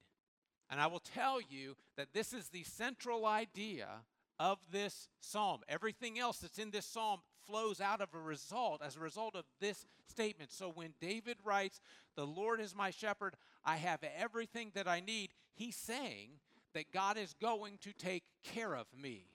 And 0.70 0.80
I 0.80 0.86
will 0.86 1.00
tell 1.00 1.40
you 1.40 1.76
that 1.96 2.12
this 2.12 2.32
is 2.32 2.48
the 2.48 2.62
central 2.64 3.26
idea 3.26 3.88
of 4.38 4.58
this 4.70 5.08
psalm. 5.20 5.60
Everything 5.68 6.18
else 6.18 6.38
that's 6.38 6.58
in 6.58 6.70
this 6.70 6.86
psalm 6.86 7.20
flows 7.46 7.80
out 7.80 8.00
of 8.00 8.08
a 8.14 8.18
result, 8.18 8.82
as 8.84 8.96
a 8.96 9.00
result 9.00 9.34
of 9.34 9.44
this 9.60 9.86
statement. 10.06 10.52
So 10.52 10.70
when 10.70 10.94
David 11.00 11.38
writes, 11.44 11.80
The 12.16 12.26
Lord 12.26 12.60
is 12.60 12.74
my 12.74 12.90
shepherd, 12.90 13.34
I 13.64 13.76
have 13.76 14.00
everything 14.16 14.70
that 14.74 14.86
I 14.86 15.00
need, 15.00 15.30
he's 15.54 15.76
saying 15.76 16.32
that 16.74 16.92
God 16.92 17.16
is 17.16 17.34
going 17.40 17.78
to 17.80 17.92
take 17.92 18.24
care 18.44 18.74
of 18.74 18.86
me 18.96 19.26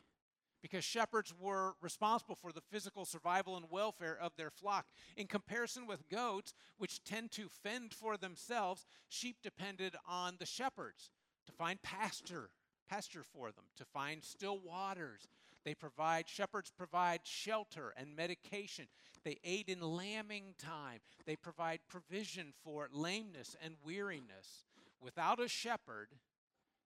because 0.62 0.86
shepherds 0.86 1.34
were 1.38 1.74
responsible 1.82 2.36
for 2.36 2.54
the 2.54 2.62
physical 2.72 3.04
survival 3.04 3.58
and 3.58 3.66
welfare 3.70 4.18
of 4.20 4.32
their 4.38 4.50
flock. 4.50 4.86
In 5.18 5.28
comparison 5.28 5.86
with 5.86 6.08
goats, 6.08 6.54
which 6.78 7.04
tend 7.04 7.32
to 7.32 7.50
fend 7.50 7.94
for 7.94 8.16
themselves, 8.16 8.86
sheep 9.10 9.38
depended 9.44 9.96
on 10.08 10.36
the 10.40 10.46
shepherds 10.46 11.12
to 11.46 11.52
find 11.52 11.82
pasture, 11.82 12.50
pasture 12.90 13.24
for 13.24 13.52
them, 13.52 13.66
to 13.78 13.86
find 13.86 14.24
still 14.24 14.60
waters. 14.60 15.28
They 15.66 15.74
provide 15.74 16.28
shepherds 16.28 16.72
provide 16.76 17.22
shelter 17.24 17.94
and 17.96 18.16
medication. 18.16 18.88
They 19.24 19.40
aid 19.44 19.70
in 19.70 19.80
lambing 19.82 20.56
time. 20.58 21.00
They 21.26 21.38
provide 21.38 21.80
provision 21.88 22.54
for 22.64 22.90
lameness 22.92 23.56
and 23.64 23.76
weariness. 23.86 24.66
Without 25.02 25.40
a 25.40 25.48
shepherd, 25.48 26.10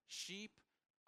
sheep 0.08 0.52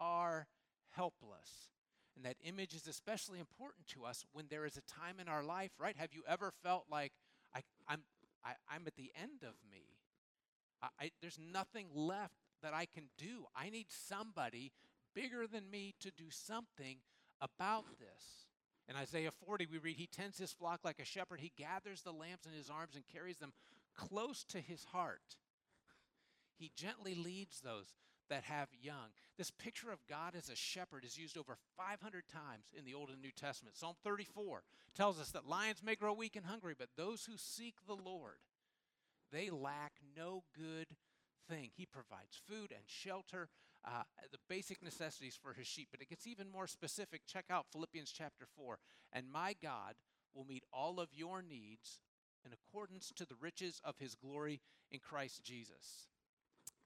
are 0.00 0.48
helpless. 0.90 1.70
And 2.16 2.24
that 2.24 2.36
image 2.44 2.74
is 2.74 2.86
especially 2.86 3.38
important 3.38 3.86
to 3.88 4.04
us 4.04 4.24
when 4.32 4.46
there 4.50 4.66
is 4.66 4.76
a 4.76 4.82
time 4.82 5.20
in 5.20 5.28
our 5.28 5.42
life, 5.42 5.70
right? 5.78 5.96
Have 5.96 6.12
you 6.12 6.22
ever 6.28 6.52
felt 6.62 6.84
like 6.90 7.12
I, 7.54 7.60
I'm, 7.88 8.02
I, 8.44 8.52
I'm 8.68 8.82
at 8.86 8.96
the 8.96 9.12
end 9.20 9.42
of 9.42 9.54
me? 9.70 9.84
I, 10.82 10.88
I, 11.00 11.10
there's 11.20 11.38
nothing 11.38 11.86
left 11.94 12.49
that 12.62 12.74
I 12.74 12.86
can 12.86 13.04
do. 13.18 13.46
I 13.54 13.70
need 13.70 13.86
somebody 13.88 14.72
bigger 15.14 15.46
than 15.46 15.70
me 15.70 15.94
to 16.00 16.10
do 16.10 16.30
something 16.30 16.98
about 17.40 17.84
this. 17.98 18.46
In 18.88 18.96
Isaiah 18.96 19.30
40, 19.46 19.66
we 19.70 19.78
read, 19.78 19.96
He 19.96 20.06
tends 20.06 20.38
his 20.38 20.52
flock 20.52 20.80
like 20.84 20.98
a 21.00 21.04
shepherd. 21.04 21.40
He 21.40 21.52
gathers 21.56 22.02
the 22.02 22.12
lambs 22.12 22.46
in 22.46 22.56
his 22.56 22.70
arms 22.70 22.96
and 22.96 23.04
carries 23.06 23.38
them 23.38 23.52
close 23.96 24.44
to 24.44 24.58
his 24.58 24.84
heart. 24.84 25.36
He 26.56 26.72
gently 26.76 27.14
leads 27.14 27.60
those 27.60 27.94
that 28.28 28.44
have 28.44 28.68
young. 28.80 29.10
This 29.36 29.50
picture 29.50 29.90
of 29.90 30.06
God 30.08 30.34
as 30.36 30.48
a 30.48 30.56
shepherd 30.56 31.04
is 31.04 31.18
used 31.18 31.36
over 31.36 31.56
500 31.76 32.24
times 32.28 32.66
in 32.76 32.84
the 32.84 32.94
Old 32.94 33.10
and 33.10 33.20
New 33.20 33.32
Testament. 33.32 33.76
Psalm 33.76 33.94
34 34.04 34.62
tells 34.94 35.20
us 35.20 35.30
that 35.32 35.48
lions 35.48 35.82
may 35.84 35.94
grow 35.94 36.12
weak 36.12 36.36
and 36.36 36.46
hungry, 36.46 36.74
but 36.78 36.88
those 36.96 37.24
who 37.24 37.36
seek 37.36 37.74
the 37.86 37.96
Lord, 37.96 38.38
they 39.32 39.50
lack 39.50 39.92
no 40.16 40.44
good 40.56 40.86
thing. 41.50 41.70
He 41.76 41.86
provides 41.86 42.40
food 42.48 42.70
and 42.70 42.84
shelter, 42.86 43.48
uh, 43.84 44.02
the 44.30 44.38
basic 44.48 44.82
necessities 44.82 45.38
for 45.40 45.52
his 45.52 45.66
sheep. 45.66 45.88
But 45.90 46.00
it 46.00 46.08
gets 46.08 46.26
even 46.26 46.50
more 46.50 46.66
specific. 46.66 47.22
Check 47.26 47.46
out 47.50 47.66
Philippians 47.72 48.12
chapter 48.12 48.46
4. 48.56 48.78
And 49.12 49.30
my 49.30 49.54
God 49.60 49.94
will 50.34 50.44
meet 50.44 50.64
all 50.72 51.00
of 51.00 51.08
your 51.12 51.42
needs 51.42 52.00
in 52.44 52.52
accordance 52.52 53.12
to 53.16 53.26
the 53.26 53.34
riches 53.40 53.80
of 53.84 53.98
his 53.98 54.14
glory 54.14 54.60
in 54.90 55.00
Christ 55.00 55.42
Jesus. 55.44 56.08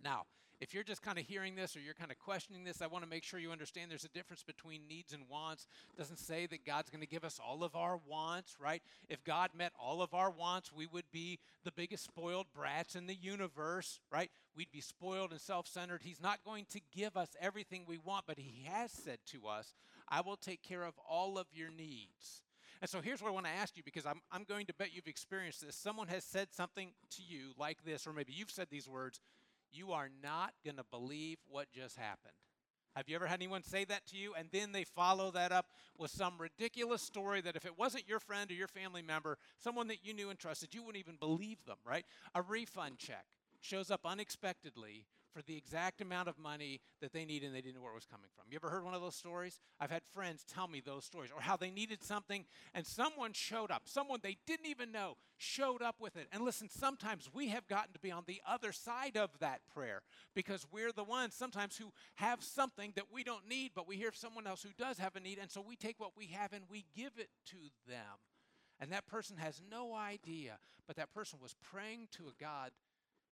Now, 0.02 0.24
if 0.64 0.72
you're 0.72 0.82
just 0.82 1.02
kind 1.02 1.18
of 1.18 1.26
hearing 1.26 1.56
this 1.56 1.76
or 1.76 1.80
you're 1.80 1.92
kind 1.92 2.10
of 2.10 2.18
questioning 2.18 2.64
this, 2.64 2.80
I 2.80 2.86
want 2.86 3.04
to 3.04 3.10
make 3.10 3.22
sure 3.22 3.38
you 3.38 3.52
understand 3.52 3.90
there's 3.90 4.06
a 4.06 4.08
difference 4.08 4.42
between 4.42 4.88
needs 4.88 5.12
and 5.12 5.24
wants. 5.28 5.66
It 5.92 5.98
doesn't 5.98 6.18
say 6.18 6.46
that 6.46 6.64
God's 6.64 6.88
going 6.88 7.02
to 7.02 7.06
give 7.06 7.22
us 7.22 7.38
all 7.38 7.62
of 7.62 7.76
our 7.76 8.00
wants, 8.08 8.56
right? 8.58 8.82
If 9.10 9.22
God 9.24 9.50
met 9.54 9.72
all 9.78 10.00
of 10.00 10.14
our 10.14 10.30
wants, 10.30 10.72
we 10.72 10.86
would 10.86 11.04
be 11.12 11.38
the 11.64 11.70
biggest 11.70 12.04
spoiled 12.04 12.46
brats 12.56 12.96
in 12.96 13.06
the 13.06 13.14
universe, 13.14 14.00
right? 14.10 14.30
We'd 14.56 14.72
be 14.72 14.80
spoiled 14.80 15.32
and 15.32 15.40
self 15.40 15.68
centered. 15.68 16.00
He's 16.02 16.22
not 16.22 16.42
going 16.46 16.64
to 16.70 16.80
give 16.96 17.14
us 17.14 17.36
everything 17.38 17.84
we 17.86 17.98
want, 17.98 18.24
but 18.26 18.38
He 18.38 18.64
has 18.66 18.90
said 18.90 19.18
to 19.32 19.46
us, 19.46 19.74
I 20.08 20.22
will 20.22 20.38
take 20.38 20.62
care 20.62 20.84
of 20.84 20.94
all 21.06 21.36
of 21.36 21.46
your 21.52 21.70
needs. 21.70 22.42
And 22.80 22.88
so 22.88 23.02
here's 23.02 23.20
what 23.20 23.28
I 23.28 23.32
want 23.32 23.46
to 23.46 23.52
ask 23.52 23.76
you 23.76 23.82
because 23.82 24.06
I'm, 24.06 24.22
I'm 24.32 24.44
going 24.44 24.64
to 24.66 24.74
bet 24.74 24.94
you've 24.94 25.08
experienced 25.08 25.64
this. 25.64 25.76
Someone 25.76 26.08
has 26.08 26.24
said 26.24 26.48
something 26.52 26.88
to 27.16 27.22
you 27.22 27.52
like 27.58 27.84
this, 27.84 28.06
or 28.06 28.14
maybe 28.14 28.32
you've 28.32 28.50
said 28.50 28.68
these 28.70 28.88
words 28.88 29.20
you 29.74 29.92
are 29.92 30.08
not 30.22 30.52
going 30.64 30.76
to 30.76 30.84
believe 30.90 31.38
what 31.48 31.72
just 31.72 31.96
happened. 31.96 32.34
Have 32.96 33.08
you 33.08 33.16
ever 33.16 33.26
had 33.26 33.40
anyone 33.40 33.64
say 33.64 33.84
that 33.84 34.06
to 34.08 34.16
you? 34.16 34.34
And 34.38 34.48
then 34.52 34.70
they 34.70 34.84
follow 34.84 35.32
that 35.32 35.50
up 35.50 35.66
with 35.98 36.12
some 36.12 36.34
ridiculous 36.38 37.02
story 37.02 37.40
that 37.40 37.56
if 37.56 37.66
it 37.66 37.76
wasn't 37.76 38.08
your 38.08 38.20
friend 38.20 38.48
or 38.50 38.54
your 38.54 38.68
family 38.68 39.02
member, 39.02 39.36
someone 39.58 39.88
that 39.88 40.04
you 40.04 40.14
knew 40.14 40.30
and 40.30 40.38
trusted, 40.38 40.74
you 40.74 40.82
wouldn't 40.82 41.02
even 41.02 41.16
believe 41.16 41.58
them, 41.66 41.78
right? 41.84 42.04
A 42.36 42.42
refund 42.42 42.98
check 42.98 43.24
shows 43.60 43.90
up 43.90 44.02
unexpectedly 44.04 45.06
for 45.34 45.42
the 45.42 45.56
exact 45.56 46.00
amount 46.00 46.28
of 46.28 46.38
money 46.38 46.80
that 47.00 47.12
they 47.12 47.24
need 47.24 47.42
and 47.42 47.54
they 47.54 47.60
didn't 47.60 47.74
know 47.74 47.82
where 47.82 47.90
it 47.90 47.96
was 47.96 48.06
coming 48.06 48.28
from. 48.34 48.44
You 48.50 48.56
ever 48.56 48.70
heard 48.70 48.84
one 48.84 48.94
of 48.94 49.02
those 49.02 49.16
stories? 49.16 49.58
I've 49.80 49.90
had 49.90 50.02
friends 50.14 50.44
tell 50.44 50.68
me 50.68 50.80
those 50.80 51.04
stories 51.04 51.30
or 51.34 51.42
how 51.42 51.56
they 51.56 51.70
needed 51.70 52.02
something 52.04 52.44
and 52.72 52.86
someone 52.86 53.32
showed 53.32 53.70
up, 53.70 53.82
someone 53.86 54.20
they 54.22 54.38
didn't 54.46 54.66
even 54.66 54.92
know 54.92 55.16
showed 55.36 55.82
up 55.82 55.96
with 56.00 56.16
it. 56.16 56.28
And 56.32 56.44
listen, 56.44 56.68
sometimes 56.70 57.28
we 57.34 57.48
have 57.48 57.66
gotten 57.66 57.92
to 57.92 57.98
be 57.98 58.12
on 58.12 58.22
the 58.26 58.40
other 58.48 58.70
side 58.70 59.16
of 59.16 59.30
that 59.40 59.60
prayer 59.74 60.02
because 60.34 60.66
we're 60.70 60.92
the 60.92 61.04
ones 61.04 61.34
sometimes 61.34 61.76
who 61.76 61.92
have 62.14 62.42
something 62.42 62.92
that 62.94 63.12
we 63.12 63.24
don't 63.24 63.48
need, 63.48 63.72
but 63.74 63.88
we 63.88 63.96
hear 63.96 64.12
someone 64.12 64.46
else 64.46 64.62
who 64.62 64.70
does 64.78 64.98
have 64.98 65.16
a 65.16 65.20
need. 65.20 65.38
And 65.40 65.50
so 65.50 65.64
we 65.66 65.74
take 65.74 65.98
what 65.98 66.16
we 66.16 66.26
have 66.26 66.52
and 66.52 66.64
we 66.70 66.84
give 66.94 67.12
it 67.18 67.30
to 67.46 67.56
them. 67.88 68.20
And 68.80 68.92
that 68.92 69.06
person 69.06 69.36
has 69.38 69.60
no 69.70 69.94
idea, 69.94 70.58
but 70.86 70.96
that 70.96 71.12
person 71.12 71.38
was 71.42 71.54
praying 71.62 72.08
to 72.12 72.24
a 72.24 72.42
God 72.42 72.70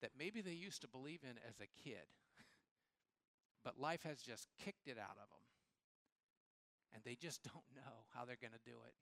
that 0.03 0.13
maybe 0.19 0.41
they 0.41 0.53
used 0.53 0.83
to 0.83 0.89
believe 0.89 1.21
in 1.23 1.37
as 1.49 1.61
a 1.61 1.69
kid, 1.83 2.09
but 3.65 3.79
life 3.79 4.03
has 4.05 4.21
just 4.21 4.49
kicked 4.63 4.87
it 4.87 4.99
out 4.99 5.19
of 5.21 5.29
them. 5.29 5.47
And 6.95 7.03
they 7.05 7.15
just 7.15 7.43
don't 7.53 7.71
know 7.75 8.07
how 8.15 8.25
they're 8.25 8.41
going 8.41 8.57
to 8.57 8.71
do 8.71 8.77
it. 8.87 8.95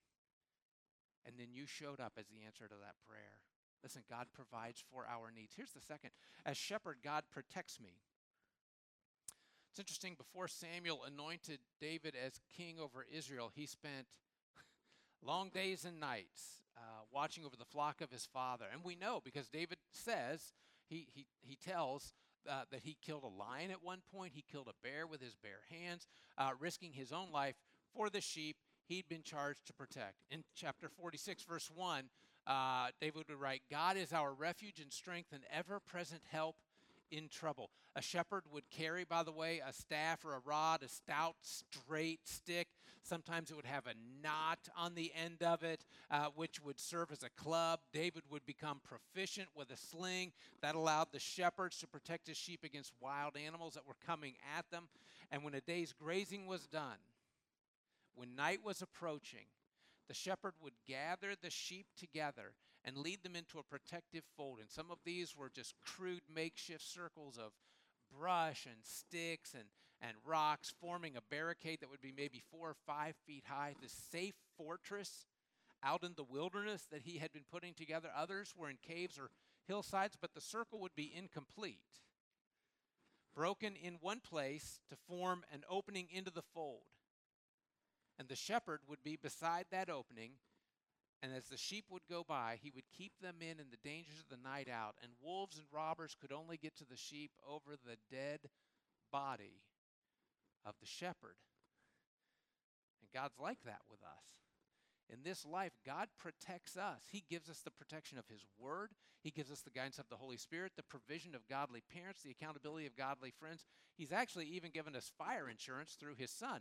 And 1.26 1.38
then 1.38 1.49
you 1.52 1.67
showed 1.67 2.00
up 2.00 2.14
as 2.19 2.26
the 2.28 2.47
answer 2.47 2.67
to 2.69 2.78
that 2.81 2.97
prayer. 3.07 3.43
Listen, 3.83 4.02
God 4.11 4.26
provides 4.33 4.83
for 4.90 5.07
our 5.07 5.31
needs. 5.31 5.55
Here's 5.57 5.73
the 5.73 5.81
second 5.81 6.11
As 6.45 6.57
shepherd, 6.57 6.97
God 7.05 7.25
protects 7.31 7.78
me. 7.81 8.00
It's 9.71 9.78
interesting, 9.78 10.17
before 10.17 10.49
Samuel 10.49 11.02
anointed 11.07 11.61
David 11.81 12.14
as 12.17 12.40
king 12.57 12.76
over 12.81 13.07
Israel, 13.12 13.52
he 13.55 13.67
spent 13.67 14.07
long 15.23 15.50
days 15.50 15.85
and 15.85 16.00
nights 16.00 16.62
uh, 16.76 17.02
watching 17.12 17.45
over 17.45 17.57
the 17.57 17.64
flock 17.64 18.00
of 18.00 18.11
his 18.11 18.26
father. 18.26 18.64
And 18.73 18.83
we 18.83 18.97
know 18.97 19.21
because 19.25 19.49
David 19.49 19.78
says 19.93 20.52
he, 20.88 21.07
he, 21.14 21.26
he 21.40 21.57
tells 21.57 22.12
uh, 22.49 22.62
that 22.71 22.80
he 22.83 22.97
killed 23.04 23.25
a 23.25 23.42
lion 23.42 23.71
at 23.71 23.83
one 23.83 24.00
point, 24.14 24.33
he 24.35 24.45
killed 24.50 24.68
a 24.68 24.87
bear 24.87 25.07
with 25.07 25.21
his 25.21 25.37
bare 25.37 25.62
hands, 25.71 26.07
uh, 26.37 26.50
risking 26.59 26.92
his 26.92 27.12
own 27.12 27.30
life 27.33 27.57
for 27.95 28.11
the 28.11 28.21
sheep 28.21 28.57
he'd 28.87 29.09
been 29.09 29.23
charged 29.23 29.66
to 29.66 29.73
protect. 29.73 30.14
In 30.30 30.45
chapter 30.54 30.88
46, 30.88 31.45
verse 31.45 31.71
1, 31.75 32.04
uh, 32.47 32.88
David 33.00 33.25
would 33.28 33.38
write, 33.38 33.62
God 33.71 33.97
is 33.97 34.12
our 34.12 34.33
refuge 34.33 34.80
and 34.80 34.92
strength 34.92 35.33
and 35.33 35.42
ever 35.52 35.80
present 35.80 36.23
help 36.30 36.57
in 37.11 37.28
trouble. 37.28 37.71
A 37.99 38.00
shepherd 38.00 38.45
would 38.52 38.71
carry, 38.71 39.02
by 39.02 39.25
the 39.25 39.33
way, 39.33 39.61
a 39.67 39.73
staff 39.73 40.25
or 40.25 40.35
a 40.35 40.40
rod, 40.45 40.85
a 40.85 40.88
stout, 40.88 41.35
straight 41.43 42.21
stick. 42.28 42.69
Sometimes 43.02 43.50
it 43.50 43.57
would 43.57 43.67
have 43.67 43.88
a 43.88 44.23
knot 44.23 44.61
on 44.76 44.95
the 44.95 45.11
end 45.17 45.43
of 45.43 45.64
it, 45.64 45.85
uh, 46.09 46.26
which 46.37 46.62
would 46.62 46.78
serve 46.78 47.11
as 47.11 47.25
a 47.25 47.31
club. 47.31 47.81
David 47.93 48.23
would 48.31 48.47
become 48.47 48.81
proficient 48.85 49.49
with 49.57 49.73
a 49.73 49.76
sling 49.76 50.31
that 50.62 50.76
allowed 50.76 51.09
the 51.11 51.19
shepherds 51.19 51.76
to 51.78 51.88
protect 51.88 52.28
his 52.28 52.37
sheep 52.37 52.62
against 52.62 52.93
wild 53.00 53.37
animals 53.37 53.75
that 53.75 53.85
were 53.85 53.97
coming 54.07 54.35
at 54.57 54.71
them. 54.71 54.87
And 55.33 55.43
when 55.43 55.55
a 55.55 55.61
day's 55.61 55.93
grazing 55.93 56.47
was 56.47 56.69
done, 56.69 56.99
when 58.14 58.37
night 58.37 58.61
was 58.64 58.81
approaching, 58.81 59.47
the 60.07 60.14
shepherd 60.14 60.55
would 60.62 60.75
gather 60.87 61.35
the 61.43 61.50
sheep 61.50 61.87
together 61.99 62.52
and 62.85 62.97
lead 62.97 63.25
them 63.25 63.35
into 63.35 63.59
a 63.59 63.64
protective 63.64 64.23
fold. 64.37 64.61
And 64.61 64.71
some 64.71 64.93
of 64.93 64.99
these 65.05 65.37
were 65.37 65.50
just 65.50 65.75
crude 65.85 66.23
makeshift 66.33 66.88
circles 66.88 67.37
of 67.37 67.50
brush 68.17 68.67
and 68.67 68.77
sticks 68.83 69.55
and, 69.55 69.65
and 70.00 70.17
rocks, 70.25 70.73
forming 70.81 71.17
a 71.17 71.23
barricade 71.31 71.79
that 71.81 71.91
would 71.91 72.00
be 72.00 72.12
maybe 72.17 72.43
four 72.50 72.71
or 72.71 72.77
five 72.87 73.15
feet 73.27 73.45
high, 73.47 73.75
this 73.81 73.95
safe 74.11 74.35
fortress 74.57 75.27
out 75.83 76.03
in 76.03 76.15
the 76.17 76.25
wilderness 76.25 76.87
that 76.91 77.03
he 77.03 77.19
had 77.19 77.33
been 77.33 77.45
putting 77.50 77.75
together. 77.75 78.09
Others 78.17 78.55
were 78.57 78.71
in 78.71 78.79
caves 78.83 79.19
or 79.19 79.31
hillsides, 79.67 80.17
but 80.21 80.35
the 80.35 80.41
circle 80.41 80.81
would 80.81 80.95
be 80.97 81.12
incomplete 81.15 81.81
broken 83.38 83.75
in 83.77 83.99
one 84.00 84.19
place 84.19 84.81
to 84.88 84.97
form 84.97 85.45
an 85.55 85.62
opening 85.71 86.09
into 86.11 86.31
the 86.31 86.43
fold. 86.43 86.83
And 88.19 88.29
the 88.29 88.35
shepherd 88.35 88.81
would 88.88 89.05
be 89.05 89.17
beside 89.17 89.67
that 89.71 89.88
opening, 89.88 90.33
and 91.22 91.32
as 91.34 91.46
the 91.46 91.56
sheep 91.56 91.87
would 91.90 92.06
go 92.08 92.25
by, 92.26 92.58
he 92.62 92.70
would 92.75 92.84
keep 92.96 93.12
them 93.20 93.37
in 93.40 93.58
in 93.58 93.70
the 93.70 93.88
dangers 93.88 94.20
of 94.20 94.28
the 94.28 94.48
night 94.48 94.68
out, 94.68 94.94
and 95.02 95.12
wolves 95.22 95.58
and 95.58 95.66
robbers 95.72 96.16
could 96.20 96.32
only 96.32 96.56
get 96.56 96.76
to 96.76 96.84
the 96.84 96.96
sheep 96.96 97.32
over 97.48 97.72
the 97.76 97.96
dead 98.14 98.50
body 99.10 99.62
of 100.64 100.75
the 100.80 100.87
shepherd. 100.87 101.37
And 103.02 103.10
God's 103.12 103.38
like 103.38 103.62
that 103.64 103.82
with 103.90 104.00
us. 104.02 104.38
In 105.10 105.22
this 105.25 105.46
life, 105.46 105.72
God 105.87 106.08
protects 106.18 106.76
us. 106.76 107.04
He 107.10 107.25
gives 107.28 107.48
us 107.48 107.60
the 107.60 107.70
protection 107.70 108.18
of 108.18 108.28
His 108.28 108.44
Word. 108.58 108.90
He 109.22 109.30
gives 109.30 109.50
us 109.50 109.62
the 109.62 109.70
guidance 109.70 109.98
of 109.98 110.08
the 110.10 110.16
Holy 110.16 110.37
Spirit, 110.37 110.72
the 110.76 110.82
provision 110.82 111.34
of 111.34 111.48
godly 111.48 111.82
parents, 111.92 112.22
the 112.22 112.30
accountability 112.30 112.87
of 112.87 112.94
godly 112.94 113.30
friends. 113.30 113.64
He's 113.96 114.12
actually 114.12 114.46
even 114.46 114.70
given 114.70 114.94
us 114.94 115.10
fire 115.16 115.48
insurance 115.48 115.96
through 115.98 116.16
His 116.16 116.30
Son. 116.30 116.60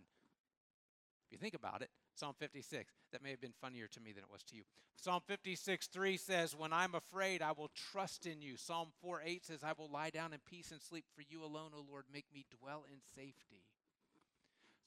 If 1.27 1.33
you 1.33 1.37
think 1.37 1.53
about 1.53 1.81
it, 1.81 1.89
Psalm 2.15 2.33
56, 2.39 2.93
that 3.11 3.21
may 3.21 3.31
have 3.31 3.41
been 3.41 3.53
funnier 3.61 3.87
to 3.87 3.99
me 3.99 4.13
than 4.13 4.23
it 4.23 4.31
was 4.31 4.43
to 4.43 4.55
you. 4.55 4.63
Psalm 4.95 5.21
56, 5.27 5.87
3 5.87 6.17
says, 6.17 6.55
When 6.55 6.71
I'm 6.71 6.95
afraid, 6.95 7.41
I 7.41 7.51
will 7.51 7.69
trust 7.91 8.25
in 8.25 8.41
you. 8.41 8.55
Psalm 8.55 8.89
4, 9.01 9.21
8 9.25 9.45
says, 9.45 9.59
I 9.63 9.73
will 9.77 9.89
lie 9.89 10.09
down 10.09 10.31
in 10.31 10.39
peace 10.49 10.71
and 10.71 10.81
sleep 10.81 11.05
for 11.13 11.23
you 11.29 11.43
alone, 11.43 11.71
O 11.75 11.85
Lord. 11.89 12.05
Make 12.11 12.25
me 12.33 12.45
dwell 12.61 12.85
in 12.89 12.99
safety. 13.15 13.65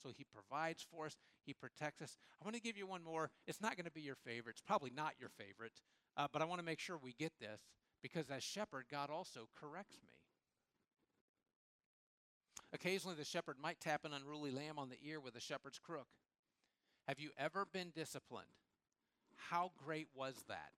So 0.03 0.11
he 0.17 0.25
provides 0.25 0.85
for 0.91 1.07
us, 1.07 1.17
he 1.45 1.53
protects 1.53 2.01
us. 2.01 2.17
I 2.41 2.45
want 2.45 2.57
to 2.57 2.63
give 2.63 2.79
you 2.79 2.87
one 2.87 3.05
more. 3.05 3.31
It's 3.47 3.61
not 3.61 3.77
going 3.77 3.85
to 3.85 3.93
be 3.93 4.01
your 4.01 4.17
favorite, 4.17 4.53
it's 4.53 4.63
probably 4.63 4.93
not 4.97 5.13
your 5.21 5.29
favorite, 5.29 5.73
uh, 6.17 6.27
but 6.33 6.41
I 6.41 6.47
want 6.47 6.61
to 6.61 6.65
make 6.65 6.81
sure 6.81 6.97
we 6.97 7.13
get 7.19 7.33
this 7.39 7.61
because 8.03 8.31
as 8.31 8.43
shepherd, 8.43 8.87
God 8.91 9.11
also 9.11 9.49
corrects 9.61 9.99
me. 10.03 10.15
Occasionally, 12.73 13.17
the 13.17 13.25
shepherd 13.25 13.57
might 13.61 13.81
tap 13.81 14.05
an 14.05 14.13
unruly 14.13 14.51
lamb 14.51 14.79
on 14.79 14.89
the 14.89 14.99
ear 15.05 15.21
with 15.21 15.35
a 15.37 15.41
shepherd's 15.41 15.79
crook. 15.79 16.07
Have 17.11 17.19
you 17.19 17.31
ever 17.37 17.67
been 17.73 17.91
disciplined? 17.93 18.47
How 19.35 19.73
great 19.85 20.07
was 20.15 20.45
that? 20.47 20.71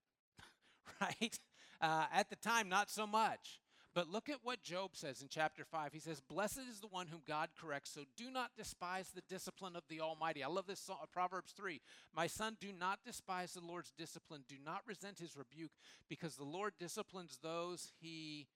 right? 1.03 1.39
Uh, 1.79 2.07
at 2.11 2.31
the 2.31 2.37
time, 2.37 2.71
not 2.71 2.91
so 2.91 3.07
much. 3.07 3.61
But 3.95 4.09
look 4.09 4.31
at 4.31 4.39
what 4.43 4.62
Job 4.62 4.93
says 4.95 5.21
in 5.21 5.29
chapter 5.29 5.62
5. 5.62 5.93
He 5.93 5.99
says, 5.99 6.23
Blessed 6.23 6.62
is 6.71 6.81
the 6.81 6.87
one 6.87 7.09
whom 7.09 7.21
God 7.29 7.51
corrects, 7.61 7.93
so 7.93 8.05
do 8.17 8.31
not 8.31 8.53
despise 8.57 9.11
the 9.11 9.21
discipline 9.29 9.77
of 9.77 9.83
the 9.91 10.01
Almighty. 10.01 10.43
I 10.43 10.47
love 10.47 10.67
this 10.67 10.81
song, 10.81 10.97
Proverbs 11.12 11.53
3. 11.55 11.83
My 12.17 12.29
son, 12.29 12.57
do 12.59 12.69
not 12.73 13.01
despise 13.05 13.53
the 13.53 13.61
Lord's 13.61 13.93
discipline. 13.99 14.45
Do 14.49 14.57
not 14.65 14.81
resent 14.87 15.19
his 15.19 15.37
rebuke, 15.37 15.73
because 16.09 16.37
the 16.37 16.45
Lord 16.45 16.73
disciplines 16.81 17.41
those 17.43 17.93
he 18.01 18.47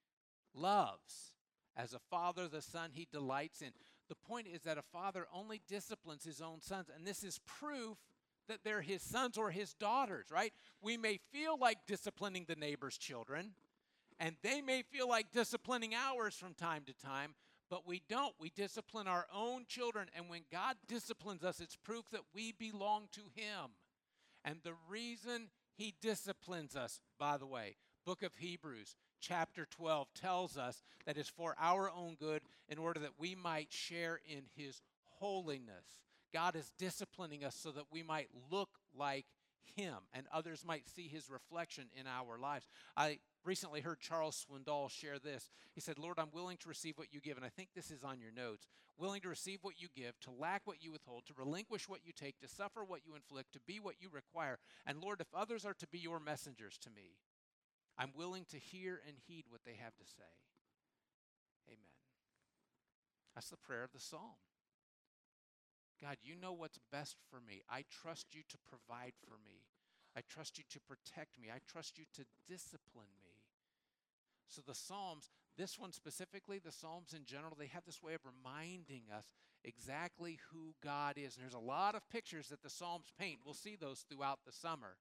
loves. 0.55 1.35
As 1.77 1.93
a 1.93 1.99
father, 1.99 2.49
the 2.49 2.63
son 2.63 2.93
he 2.95 3.07
delights 3.13 3.61
in. 3.61 3.73
The 4.09 4.15
point 4.15 4.47
is 4.47 4.63
that 4.63 4.79
a 4.79 4.83
father 4.83 5.27
only 5.33 5.61
disciplines 5.69 6.25
his 6.25 6.41
own 6.41 6.61
sons, 6.61 6.89
and 6.95 7.07
this 7.07 7.25
is 7.25 7.41
proof 7.45 7.99
that 8.49 8.61
they're 8.63 8.83
his 8.83 9.03
sons 9.03 9.37
or 9.37 9.51
his 9.51 9.75
daughters, 9.75 10.27
right? 10.31 10.53
We 10.81 10.97
may 10.97 11.19
feel 11.33 11.59
like 11.59 11.79
disciplining 11.87 12.45
the 12.47 12.55
neighbor's 12.55 12.97
children 12.97 13.55
and 14.19 14.37
they 14.43 14.61
may 14.63 14.83
feel 14.83 15.09
like 15.09 15.33
disciplining 15.33 15.95
ours 15.95 16.35
from 16.35 16.55
time 16.55 16.83
to 16.87 16.95
time, 16.95 17.35
but 17.69 17.87
we 17.87 18.03
don't. 18.09 18.35
We 18.41 18.51
discipline 18.55 19.07
our 19.07 19.27
own 19.35 19.65
children. 19.67 20.09
And 20.17 20.29
when 20.29 20.43
God 20.51 20.77
disciplines 20.89 21.45
us, 21.45 21.61
it's 21.61 21.77
proof 21.77 22.05
that 22.13 22.23
we 22.35 22.53
belong 22.53 23.09
to 23.13 23.23
Him. 23.35 23.73
And 24.45 24.61
the 24.63 24.75
reason 24.89 25.49
He 25.77 25.95
disciplines 26.01 26.77
us, 26.77 27.01
by 27.19 27.37
the 27.37 27.47
way, 27.47 27.77
book 28.07 28.23
of 28.23 28.37
Hebrews, 28.37 28.97
chapter 29.21 29.67
12, 29.71 30.09
tells 30.15 30.57
us 30.57 30.83
that 31.07 31.17
it's 31.17 31.29
for 31.29 31.55
our 31.61 31.91
own 31.91 32.17
good 32.19 32.43
in 32.69 32.79
order 32.79 33.01
that 33.01 33.19
we 33.19 33.35
might 33.35 33.73
share 33.73 34.21
in 34.27 34.43
His 34.57 34.83
holiness. 35.19 36.01
God 36.33 36.57
is 36.57 36.73
disciplining 36.79 37.45
us 37.45 37.55
so 37.55 37.71
that 37.71 37.87
we 37.91 38.03
might 38.03 38.29
look 38.51 38.71
like 38.95 39.27
Him 39.75 39.97
and 40.13 40.27
others 40.33 40.65
might 40.67 40.89
see 40.89 41.09
His 41.09 41.31
reflection 41.31 41.87
in 41.99 42.07
our 42.07 42.39
lives. 42.39 42.67
I 42.97 43.19
recently 43.45 43.81
heard 43.81 44.01
Charles 44.01 44.45
Swindoll 44.45 44.91
share 44.91 45.19
this. 45.19 45.51
He 45.73 45.81
said, 45.81 45.99
Lord, 45.99 46.19
I'm 46.19 46.33
willing 46.33 46.57
to 46.59 46.69
receive 46.69 46.99
what 46.99 47.13
you 47.13 47.21
give. 47.21 47.37
And 47.37 47.47
I 47.47 47.51
think 47.51 47.71
this 47.75 47.91
is 47.91 48.03
on 48.05 48.21
your 48.21 48.33
notes. 48.33 48.67
Willing 48.99 49.21
to 49.23 49.29
receive 49.29 49.59
what 49.63 49.81
you 49.81 49.89
give, 49.95 50.19
to 50.21 50.31
lack 50.31 50.63
what 50.65 50.83
you 50.83 50.91
withhold, 50.91 51.27
to 51.27 51.35
relinquish 51.39 51.89
what 51.89 52.01
you 52.05 52.13
take, 52.13 52.39
to 52.41 52.49
suffer 52.49 52.83
what 52.85 53.01
you 53.07 53.15
inflict, 53.15 53.53
to 53.53 53.61
be 53.67 53.79
what 53.79 53.97
you 54.01 54.09
require. 54.11 54.59
And 54.87 55.03
Lord, 55.03 55.21
if 55.21 55.29
others 55.35 55.65
are 55.65 55.75
to 55.75 55.87
be 55.87 55.99
your 55.99 56.19
messengers 56.19 56.79
to 56.79 56.91
me, 56.91 57.17
I'm 57.99 58.13
willing 58.15 58.45
to 58.51 58.59
hear 58.59 59.01
and 59.07 59.17
heed 59.27 59.45
what 59.49 59.65
they 59.65 59.77
have 59.83 59.97
to 59.97 60.05
say. 60.05 60.35
Amen. 61.69 62.01
That's 63.35 63.51
the 63.51 63.57
prayer 63.57 63.85
of 63.85 63.93
the 63.93 64.01
psalm. 64.01 64.41
God, 66.03 66.17
you 66.23 66.35
know 66.37 66.53
what's 66.53 66.79
best 66.93 67.17
for 67.31 67.41
me. 67.41 67.63
I 67.71 67.85
trust 68.03 68.35
you 68.35 68.43
to 68.49 68.59
provide 68.69 69.13
for 69.27 69.37
me. 69.45 69.65
I 70.17 70.21
trust 70.29 70.59
you 70.59 70.65
to 70.71 70.81
protect 70.81 71.39
me. 71.41 71.49
I 71.55 71.61
trust 71.71 71.99
you 71.99 72.05
to 72.15 72.25
discipline 72.49 73.13
me. 73.25 73.33
So 74.49 74.63
the 74.67 74.75
Psalms, 74.75 75.31
this 75.57 75.79
one 75.79 75.93
specifically, 75.93 76.59
the 76.59 76.73
Psalms 76.73 77.13
in 77.15 77.25
general, 77.25 77.57
they 77.59 77.67
have 77.67 77.85
this 77.85 78.03
way 78.03 78.15
of 78.15 78.21
reminding 78.25 79.03
us 79.15 79.25
exactly 79.65 80.39
who 80.53 80.75
God 80.83 81.15
is. 81.17 81.35
And 81.35 81.43
there's 81.43 81.55
a 81.55 81.59
lot 81.59 81.95
of 81.95 82.09
pictures 82.09 82.49
that 82.49 82.63
the 82.63 82.71
Psalms 82.71 83.13
paint. 83.19 83.41
We'll 83.45 83.55
see 83.55 83.77
those 83.77 84.05
throughout 84.09 84.41
the 84.47 84.53
summer. 84.53 84.97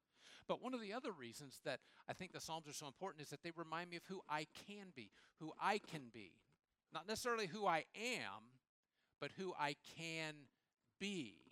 But 0.48 0.62
one 0.62 0.74
of 0.74 0.82
the 0.82 0.94
other 0.94 1.12
reasons 1.12 1.60
that 1.66 1.80
I 2.08 2.14
think 2.14 2.34
the 2.34 2.40
Psalms 2.40 2.68
are 2.68 2.74
so 2.74 2.88
important 2.88 3.24
is 3.24 3.30
that 3.30 3.44
they 3.44 3.52
remind 3.56 3.90
me 3.90 3.98
of 3.98 4.04
who 4.08 4.22
I 4.30 4.46
can 4.68 4.88
be, 4.96 5.12
who 5.40 5.52
I 5.60 5.80
can 5.80 6.10
be. 6.14 6.32
Not 6.94 7.08
necessarily 7.08 7.48
who 7.48 7.66
I 7.66 7.86
am, 7.96 8.44
but 9.20 9.32
who 9.38 9.54
I 9.60 9.76
can 9.98 10.34
be 11.00 11.46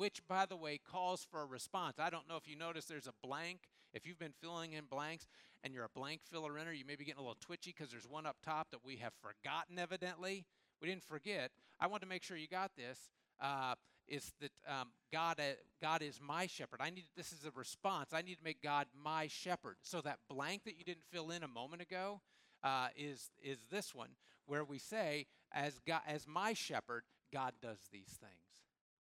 which, 0.00 0.26
by 0.26 0.46
the 0.46 0.56
way, 0.56 0.78
calls 0.78 1.26
for 1.30 1.42
a 1.42 1.44
response. 1.44 1.98
I 1.98 2.08
don't 2.08 2.26
know 2.26 2.36
if 2.36 2.48
you 2.48 2.56
notice 2.56 2.86
there's 2.86 3.06
a 3.06 3.12
blank. 3.22 3.68
If 3.92 4.06
you've 4.06 4.18
been 4.18 4.32
filling 4.40 4.72
in 4.72 4.84
blanks 4.84 5.26
and 5.62 5.74
you're 5.74 5.84
a 5.84 5.90
blank 5.94 6.22
filler 6.24 6.56
inner, 6.56 6.72
you 6.72 6.86
may 6.86 6.96
be 6.96 7.04
getting 7.04 7.18
a 7.18 7.22
little 7.22 7.36
twitchy 7.38 7.74
because 7.76 7.90
there's 7.90 8.08
one 8.08 8.24
up 8.24 8.36
top 8.42 8.70
that 8.70 8.82
we 8.82 8.96
have 8.96 9.12
forgotten, 9.20 9.78
evidently. 9.78 10.46
We 10.80 10.88
didn't 10.88 11.04
forget. 11.04 11.50
I 11.78 11.86
want 11.86 12.02
to 12.02 12.08
make 12.08 12.22
sure 12.22 12.38
you 12.38 12.48
got 12.48 12.70
this. 12.76 13.10
Uh, 13.38 13.74
is 14.10 14.32
that 14.40 14.50
um, 14.68 14.88
God, 15.12 15.38
uh, 15.38 15.54
God 15.80 16.02
is 16.02 16.20
my 16.20 16.46
shepherd. 16.46 16.80
I 16.80 16.90
need 16.90 17.04
this 17.16 17.32
is 17.32 17.44
a 17.44 17.50
response. 17.56 18.10
I 18.12 18.22
need 18.22 18.36
to 18.36 18.44
make 18.44 18.62
God 18.62 18.86
my 19.00 19.28
shepherd. 19.28 19.76
So 19.82 20.00
that 20.02 20.18
blank 20.28 20.64
that 20.64 20.76
you 20.76 20.84
didn't 20.84 21.04
fill 21.10 21.30
in 21.30 21.42
a 21.42 21.48
moment 21.48 21.80
ago 21.80 22.20
uh, 22.62 22.88
is 22.96 23.30
is 23.42 23.58
this 23.70 23.94
one 23.94 24.10
where 24.46 24.64
we 24.64 24.78
say, 24.78 25.26
as 25.52 25.80
God, 25.86 26.00
as 26.06 26.26
my 26.26 26.52
shepherd, 26.52 27.04
God 27.32 27.52
does 27.62 27.78
these 27.92 28.18
things. 28.20 28.50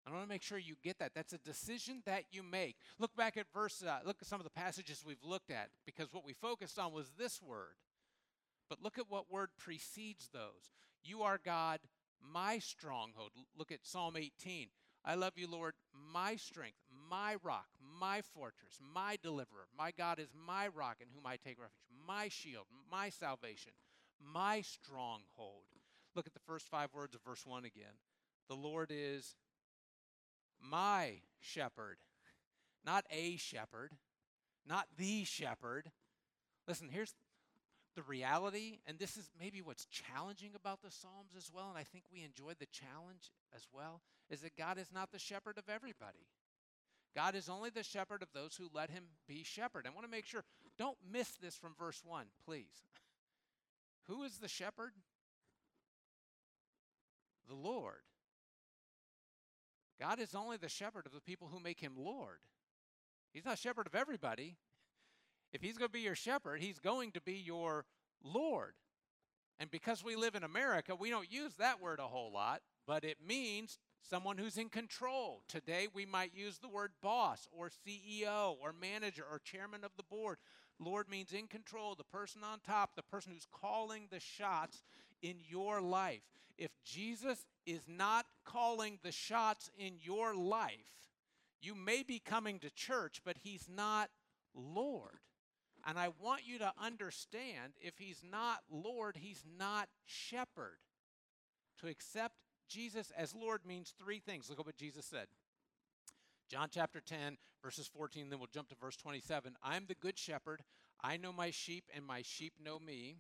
I 0.08 0.12
want 0.12 0.24
to 0.24 0.30
make 0.30 0.41
sure 0.41 0.58
you 0.58 0.76
get 0.84 1.00
that. 1.00 1.12
That's 1.13 1.34
a 1.34 1.38
decision 1.39 2.02
that 2.06 2.24
you 2.32 2.41
make. 2.41 2.78
Look 2.98 3.15
back 3.15 3.38
at 3.38 3.45
verse, 3.54 3.84
uh, 3.84 4.00
look 4.06 4.17
at 4.22 4.28
some 4.28 4.39
of 4.39 4.43
the 4.43 4.50
passages 4.52 5.04
we've 5.06 5.24
looked 5.24 5.52
at 5.52 5.69
because 5.86 6.12
what 6.12 6.26
we 6.26 6.34
focused 6.34 6.80
on 6.80 6.93
was 6.93 7.12
this 7.17 7.41
word. 7.41 7.76
But 8.69 8.82
look 8.82 8.98
at 8.98 9.10
what 9.10 9.32
word 9.32 9.50
precedes 9.58 10.30
those. 10.32 10.72
You 11.04 11.24
are 11.24 11.39
God, 11.43 11.80
my 12.22 12.60
stronghold. 12.60 13.32
Look 13.58 13.72
at 13.72 13.80
Psalm 13.84 14.15
18. 14.17 14.69
I 15.05 15.15
love 15.15 15.33
you, 15.38 15.47
Lord, 15.49 15.73
my 16.13 16.35
strength, 16.35 16.77
my 17.09 17.35
rock, 17.43 17.67
my 17.99 18.21
fortress, 18.21 18.77
my 18.93 19.17
deliverer. 19.21 19.67
My 19.77 19.91
God 19.91 20.19
is 20.19 20.29
my 20.45 20.67
rock 20.67 20.97
in 21.01 21.07
whom 21.13 21.25
I 21.25 21.38
take 21.38 21.59
refuge, 21.59 21.71
my 22.07 22.27
shield, 22.27 22.65
my 22.91 23.09
salvation, 23.09 23.71
my 24.19 24.62
stronghold. 24.62 25.63
Look 26.15 26.27
at 26.27 26.33
the 26.33 26.39
first 26.39 26.67
five 26.69 26.89
words 26.93 27.15
of 27.15 27.21
verse 27.23 27.45
1 27.45 27.65
again. 27.65 27.95
The 28.49 28.55
Lord 28.55 28.91
is 28.91 29.35
my 30.62 31.21
shepherd, 31.39 31.97
not 32.85 33.05
a 33.09 33.38
shepherd, 33.38 33.93
not 34.67 34.88
the 34.97 35.23
shepherd. 35.23 35.91
Listen, 36.67 36.89
here's 36.89 37.13
the 37.95 38.03
reality, 38.03 38.79
and 38.85 38.99
this 38.99 39.17
is 39.17 39.29
maybe 39.39 39.62
what's 39.62 39.85
challenging 39.85 40.51
about 40.55 40.81
the 40.81 40.91
Psalms 40.91 41.31
as 41.38 41.49
well, 41.53 41.69
and 41.69 41.77
I 41.77 41.83
think 41.83 42.05
we 42.12 42.23
enjoy 42.23 42.53
the 42.59 42.67
challenge 42.67 43.31
as 43.55 43.67
well, 43.73 44.01
is 44.30 44.42
that 44.42 44.58
God 44.58 44.78
is 44.78 44.92
not 44.94 45.12
the 45.12 45.20
shepherd 45.20 45.58
of 45.58 45.70
everybody. 45.70 46.28
God 47.15 47.36
is 47.36 47.50
only 47.50 47.70
the 47.70 47.84
shepherd 47.84 48.22
of 48.22 48.30
those 48.34 48.56
who 48.56 48.70
let 48.74 48.89
him 48.89 49.04
be 49.28 49.44
shepherd. 49.44 49.86
I 49.88 49.89
want 49.89 50.06
to 50.06 50.12
make 50.12 50.26
sure, 50.26 50.44
don't 50.78 50.98
miss 51.12 51.30
this 51.42 51.56
from 51.56 51.74
verse 51.78 52.02
1, 52.06 52.26
please. 52.46 52.84
Who 54.08 54.24
is 54.24 54.38
the 54.38 54.48
shepherd? 54.48 54.92
The 57.48 57.56
Lord. 57.56 58.02
God 60.00 60.20
is 60.20 60.36
only 60.36 60.58
the 60.58 60.70
shepherd 60.70 61.06
of 61.06 61.13
the 61.13 61.22
people 61.22 61.50
who 61.52 61.60
make 61.60 61.80
him 61.80 61.94
Lord. 61.98 62.39
He's 63.34 63.46
not 63.46 63.60
shepherd 63.60 63.88
of 63.88 63.96
everybody. 63.96 64.58
If 65.52 65.63
he's 65.63 65.80
going 65.80 65.89
to 65.89 65.94
be 65.94 66.02
your 66.02 66.13
shepherd, 66.13 66.62
he's 66.62 66.78
going 66.78 67.12
to 67.13 67.22
be 67.22 67.34
your 67.34 67.86
Lord. 68.24 68.76
And 69.60 69.72
because 69.72 70.04
we 70.04 70.15
live 70.15 70.36
in 70.36 70.44
America, 70.44 70.96
we 70.96 71.10
don't 71.10 71.32
use 71.32 71.56
that 71.56 71.82
word 71.82 71.98
a 71.98 72.04
whole 72.04 72.32
lot, 72.32 72.62
but 72.86 73.04
it 73.04 73.18
means 73.26 73.80
someone 74.01 74.38
who's 74.38 74.57
in 74.57 74.69
control. 74.69 75.43
Today 75.47 75.88
we 75.93 76.05
might 76.05 76.35
use 76.35 76.57
the 76.57 76.69
word 76.69 76.91
boss 77.01 77.47
or 77.51 77.69
CEO 77.69 78.55
or 78.62 78.73
manager 78.73 79.23
or 79.29 79.39
chairman 79.39 79.83
of 79.83 79.91
the 79.97 80.03
board. 80.03 80.38
Lord 80.79 81.09
means 81.09 81.33
in 81.33 81.47
control, 81.47 81.95
the 81.95 82.03
person 82.03 82.41
on 82.43 82.59
top, 82.59 82.91
the 82.95 83.03
person 83.03 83.33
who's 83.33 83.47
calling 83.51 84.07
the 84.09 84.19
shots 84.19 84.81
in 85.21 85.35
your 85.49 85.81
life. 85.81 86.21
If 86.57 86.71
Jesus 86.83 87.45
is 87.65 87.81
not 87.88 88.25
calling 88.45 88.99
the 89.03 89.12
shots 89.12 89.69
in 89.77 89.95
your 90.01 90.35
life, 90.35 90.99
you 91.62 91.75
may 91.75 92.03
be 92.03 92.19
coming 92.19 92.59
to 92.59 92.69
church, 92.69 93.21
but 93.25 93.38
he's 93.43 93.67
not 93.69 94.09
Lord. 94.55 95.19
And 95.85 95.97
I 95.97 96.09
want 96.21 96.41
you 96.45 96.59
to 96.59 96.73
understand 96.81 97.73
if 97.79 97.97
he's 97.97 98.21
not 98.29 98.59
Lord, 98.69 99.17
he's 99.17 99.43
not 99.57 99.89
shepherd. 100.05 100.77
To 101.81 101.88
accept 101.88 102.35
Jesus 102.69 103.12
as 103.17 103.36
Lord 103.36 103.62
means 103.65 103.93
three 103.97 104.19
things. 104.19 104.49
Look 104.49 104.60
at 104.60 104.65
what 104.65 104.77
Jesus 104.77 105.05
said. 105.05 105.27
John 106.49 106.69
chapter 106.71 107.01
10, 107.01 107.38
verses 107.63 107.88
14, 107.88 108.29
then 108.29 108.39
we'll 108.39 108.47
jump 108.51 108.69
to 108.69 108.75
verse 108.75 108.95
27. 108.95 109.55
I'm 109.62 109.86
the 109.88 109.95
good 109.95 110.17
shepherd. 110.17 110.62
I 111.01 111.17
know 111.17 111.32
my 111.32 111.51
sheep, 111.51 111.86
and 111.95 112.05
my 112.05 112.21
sheep 112.23 112.53
know 112.63 112.79
me. 112.79 113.17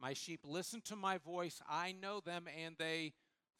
My 0.00 0.12
sheep 0.12 0.40
listen 0.44 0.80
to 0.86 0.96
my 0.96 1.18
voice. 1.18 1.60
I 1.68 1.92
know 1.92 2.20
them, 2.20 2.46
and 2.62 2.76
they 2.78 3.12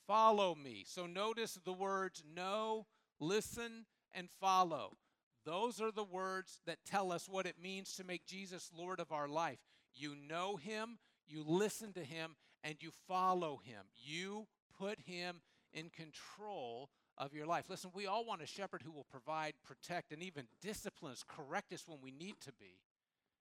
follow 0.07 0.55
me. 0.55 0.85
So 0.87 1.07
notice 1.07 1.59
the 1.65 1.73
words 1.73 2.23
know, 2.35 2.87
listen, 3.21 3.87
and 4.13 4.29
follow. 4.41 4.97
Those 5.45 5.81
are 5.81 5.91
the 5.91 6.05
words 6.05 6.61
that 6.67 6.85
tell 6.85 7.11
us 7.11 7.29
what 7.29 7.47
it 7.47 7.57
means 7.61 7.95
to 7.95 8.05
make 8.05 8.27
Jesus 8.27 8.71
Lord 8.77 9.01
of 9.01 9.11
our 9.11 9.29
life. 9.29 9.59
You 9.95 10.15
know 10.29 10.57
him, 10.57 10.99
you 11.27 11.45
listen 11.47 11.93
to 11.95 12.05
him, 12.05 12.37
and 12.63 12.77
you 12.81 12.91
follow 13.09 13.61
him. 13.65 13.87
You 13.97 14.47
put 14.83 14.99
him 15.01 15.41
in 15.73 15.91
control 15.91 16.91
of 17.17 17.33
your 17.33 17.47
life. 17.47 17.67
Listen, 17.69 17.91
we 17.95 18.07
all 18.07 18.25
want 18.25 18.43
a 18.43 18.47
shepherd 18.47 18.83
who 18.83 18.91
will 18.91 19.07
provide, 19.11 19.55
protect, 19.65 20.13
and 20.13 20.23
even 20.23 20.47
discipline 20.61 21.13
us, 21.13 21.25
correct 21.27 21.73
us 21.73 21.85
when 21.87 21.99
we 22.03 22.11
need 22.11 22.35
to 22.41 22.53
be. 22.53 22.81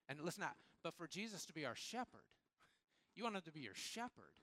And 0.07 0.19
listen, 0.21 0.43
but 0.83 0.93
for 0.93 1.07
Jesus 1.07 1.45
to 1.45 1.53
be 1.53 1.65
our 1.65 1.75
shepherd, 1.75 2.25
you 3.15 3.23
want 3.23 3.35
him 3.35 3.41
to 3.45 3.51
be 3.51 3.61
your 3.61 3.75
shepherd. 3.75 4.35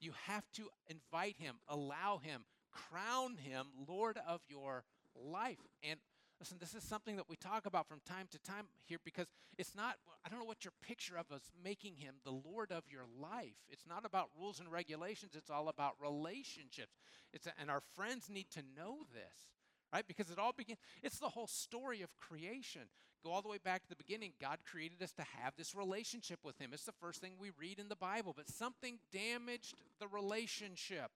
You 0.00 0.12
have 0.26 0.44
to 0.54 0.68
invite 0.88 1.36
him, 1.38 1.56
allow 1.68 2.20
him, 2.22 2.44
crown 2.70 3.36
him 3.36 3.66
Lord 3.88 4.18
of 4.26 4.40
your 4.48 4.84
life. 5.14 5.58
And 5.82 5.98
Listen, 6.38 6.58
this 6.60 6.74
is 6.74 6.82
something 6.82 7.16
that 7.16 7.30
we 7.30 7.36
talk 7.36 7.64
about 7.64 7.88
from 7.88 8.00
time 8.06 8.26
to 8.30 8.38
time 8.38 8.66
here 8.84 8.98
because 9.04 9.26
it's 9.56 9.74
not, 9.74 9.96
I 10.24 10.28
don't 10.28 10.38
know 10.38 10.44
what 10.44 10.64
your 10.64 10.72
picture 10.82 11.16
of 11.16 11.32
us 11.32 11.50
making 11.64 11.96
him 11.96 12.16
the 12.24 12.30
Lord 12.30 12.72
of 12.72 12.84
your 12.90 13.04
life. 13.18 13.56
It's 13.70 13.86
not 13.88 14.04
about 14.04 14.28
rules 14.38 14.60
and 14.60 14.70
regulations, 14.70 15.32
it's 15.34 15.50
all 15.50 15.68
about 15.68 15.94
relationships. 16.00 16.92
It's 17.32 17.46
a, 17.46 17.52
and 17.58 17.70
our 17.70 17.80
friends 17.94 18.28
need 18.28 18.50
to 18.50 18.62
know 18.76 18.98
this, 19.14 19.48
right? 19.94 20.06
Because 20.06 20.30
it 20.30 20.38
all 20.38 20.52
begins, 20.52 20.78
it's 21.02 21.18
the 21.18 21.30
whole 21.30 21.46
story 21.46 22.02
of 22.02 22.14
creation. 22.16 22.82
Go 23.24 23.32
all 23.32 23.42
the 23.42 23.48
way 23.48 23.58
back 23.58 23.82
to 23.82 23.88
the 23.88 23.96
beginning. 23.96 24.32
God 24.40 24.58
created 24.70 25.02
us 25.02 25.12
to 25.14 25.22
have 25.42 25.54
this 25.56 25.74
relationship 25.74 26.40
with 26.44 26.60
him. 26.60 26.70
It's 26.72 26.84
the 26.84 26.92
first 26.92 27.20
thing 27.20 27.32
we 27.40 27.50
read 27.58 27.78
in 27.78 27.88
the 27.88 27.96
Bible, 27.96 28.34
but 28.36 28.48
something 28.48 28.98
damaged 29.10 29.74
the 29.98 30.06
relationship. 30.06 31.10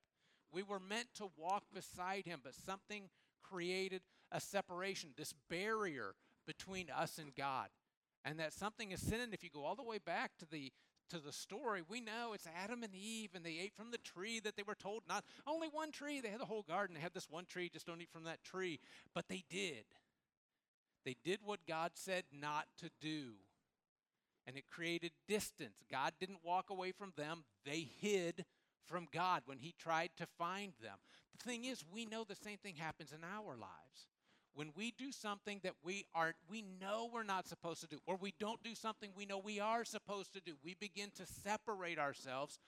We 0.50 0.62
were 0.62 0.80
meant 0.80 1.08
to 1.16 1.30
walk 1.36 1.64
beside 1.72 2.26
him, 2.26 2.40
but 2.42 2.54
something 2.54 3.10
created 3.42 4.00
a 4.32 4.40
separation, 4.40 5.10
this 5.16 5.34
barrier 5.48 6.14
between 6.46 6.88
us 6.90 7.18
and 7.18 7.34
God. 7.34 7.68
And 8.24 8.38
that 8.38 8.52
something 8.52 8.90
is 8.90 9.00
sin. 9.00 9.20
And 9.20 9.32
if 9.32 9.42
you 9.42 9.50
go 9.50 9.64
all 9.64 9.76
the 9.76 9.82
way 9.82 9.98
back 9.98 10.32
to 10.38 10.46
the 10.50 10.72
to 11.10 11.18
the 11.18 11.32
story, 11.32 11.82
we 11.88 12.00
know 12.00 12.32
it's 12.34 12.46
Adam 12.62 12.84
and 12.84 12.94
Eve, 12.94 13.30
and 13.34 13.44
they 13.44 13.58
ate 13.60 13.74
from 13.74 13.90
the 13.90 13.98
tree 13.98 14.38
that 14.38 14.56
they 14.56 14.62
were 14.62 14.76
told 14.76 15.02
not 15.08 15.24
only 15.44 15.66
one 15.66 15.90
tree. 15.90 16.20
They 16.20 16.28
had 16.28 16.40
the 16.40 16.44
whole 16.44 16.62
garden. 16.62 16.94
They 16.94 17.00
had 17.02 17.14
this 17.14 17.28
one 17.28 17.46
tree. 17.46 17.68
Just 17.68 17.86
don't 17.86 18.00
eat 18.00 18.12
from 18.12 18.24
that 18.24 18.44
tree. 18.44 18.78
But 19.12 19.26
they 19.28 19.42
did. 19.50 19.84
They 21.04 21.16
did 21.24 21.40
what 21.42 21.66
God 21.66 21.92
said 21.94 22.24
not 22.32 22.66
to 22.78 22.90
do. 23.00 23.32
And 24.46 24.56
it 24.56 24.70
created 24.70 25.12
distance. 25.26 25.82
God 25.90 26.12
didn't 26.20 26.44
walk 26.44 26.70
away 26.70 26.92
from 26.92 27.12
them, 27.16 27.44
they 27.64 27.88
hid 28.00 28.44
from 28.86 29.06
God 29.12 29.42
when 29.46 29.58
He 29.58 29.74
tried 29.78 30.10
to 30.16 30.26
find 30.38 30.72
them. 30.82 30.98
The 31.36 31.44
thing 31.44 31.64
is, 31.64 31.84
we 31.92 32.06
know 32.06 32.24
the 32.24 32.36
same 32.36 32.58
thing 32.58 32.76
happens 32.76 33.12
in 33.12 33.24
our 33.24 33.56
lives 33.56 34.06
when 34.54 34.70
we 34.76 34.92
do 34.98 35.12
something 35.12 35.60
that 35.62 35.74
we 35.84 36.04
are 36.14 36.34
we 36.48 36.64
know 36.80 37.08
we're 37.12 37.22
not 37.22 37.46
supposed 37.46 37.80
to 37.80 37.86
do 37.86 37.98
or 38.06 38.16
we 38.16 38.34
don't 38.38 38.62
do 38.62 38.74
something 38.74 39.10
we 39.16 39.26
know 39.26 39.38
we 39.38 39.60
are 39.60 39.84
supposed 39.84 40.32
to 40.32 40.40
do 40.40 40.54
we 40.64 40.74
begin 40.80 41.10
to 41.16 41.24
separate 41.26 41.98
ourselves 41.98 42.58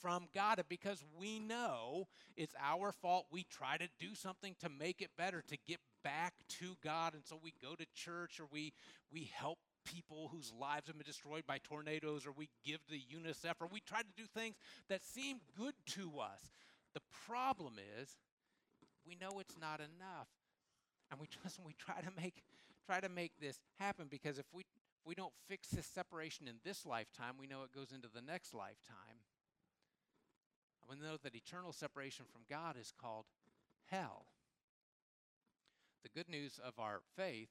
from 0.00 0.28
God 0.34 0.62
because 0.68 1.04
we 1.18 1.38
know 1.38 2.08
it's 2.36 2.54
our 2.62 2.92
fault 2.92 3.26
we 3.30 3.44
try 3.44 3.76
to 3.76 3.88
do 3.98 4.14
something 4.14 4.54
to 4.60 4.68
make 4.68 5.00
it 5.00 5.10
better 5.16 5.42
to 5.48 5.56
get 5.66 5.78
back 6.04 6.34
to 6.48 6.76
God. 6.82 7.14
And 7.14 7.24
so 7.24 7.38
we 7.42 7.52
go 7.62 7.74
to 7.74 7.84
church 7.94 8.40
or 8.40 8.46
we 8.50 8.72
we 9.12 9.30
help 9.34 9.58
people 9.84 10.28
whose 10.30 10.52
lives 10.58 10.86
have 10.86 10.98
been 10.98 11.06
destroyed 11.06 11.44
by 11.46 11.58
tornadoes 11.58 12.26
or 12.26 12.32
we 12.32 12.48
give 12.64 12.84
to 12.86 12.94
UNICEF 12.94 13.54
or 13.60 13.68
we 13.70 13.80
try 13.80 14.00
to 14.00 14.08
do 14.16 14.24
things 14.34 14.56
that 14.88 15.04
seem 15.04 15.38
good 15.56 15.74
to 15.86 16.18
us. 16.20 16.50
The 16.94 17.00
problem 17.26 17.74
is 18.00 18.16
we 19.06 19.16
know 19.16 19.40
it's 19.40 19.56
not 19.60 19.80
enough 19.80 20.28
and 21.10 21.20
we 21.20 21.28
we 21.66 21.74
try 21.74 22.00
to 22.00 22.10
make 22.20 22.42
try 22.86 23.00
to 23.00 23.08
make 23.08 23.32
this 23.40 23.60
happen 23.78 24.06
because 24.10 24.38
if 24.38 24.46
we 24.52 24.62
if 24.62 25.06
we 25.06 25.14
don't 25.14 25.32
fix 25.48 25.68
this 25.68 25.86
separation 25.86 26.48
in 26.48 26.56
this 26.64 26.84
lifetime, 26.84 27.34
we 27.38 27.46
know 27.46 27.62
it 27.62 27.74
goes 27.74 27.92
into 27.94 28.08
the 28.12 28.20
next 28.22 28.54
lifetime. 28.54 29.22
And 30.82 30.90
we 30.90 31.06
know 31.06 31.16
that 31.22 31.36
eternal 31.36 31.72
separation 31.72 32.26
from 32.32 32.42
God 32.50 32.76
is 32.80 32.92
called 33.00 33.26
hell. 33.86 34.26
The 36.02 36.08
good 36.08 36.28
news 36.28 36.58
of 36.64 36.78
our 36.78 37.00
faith, 37.16 37.50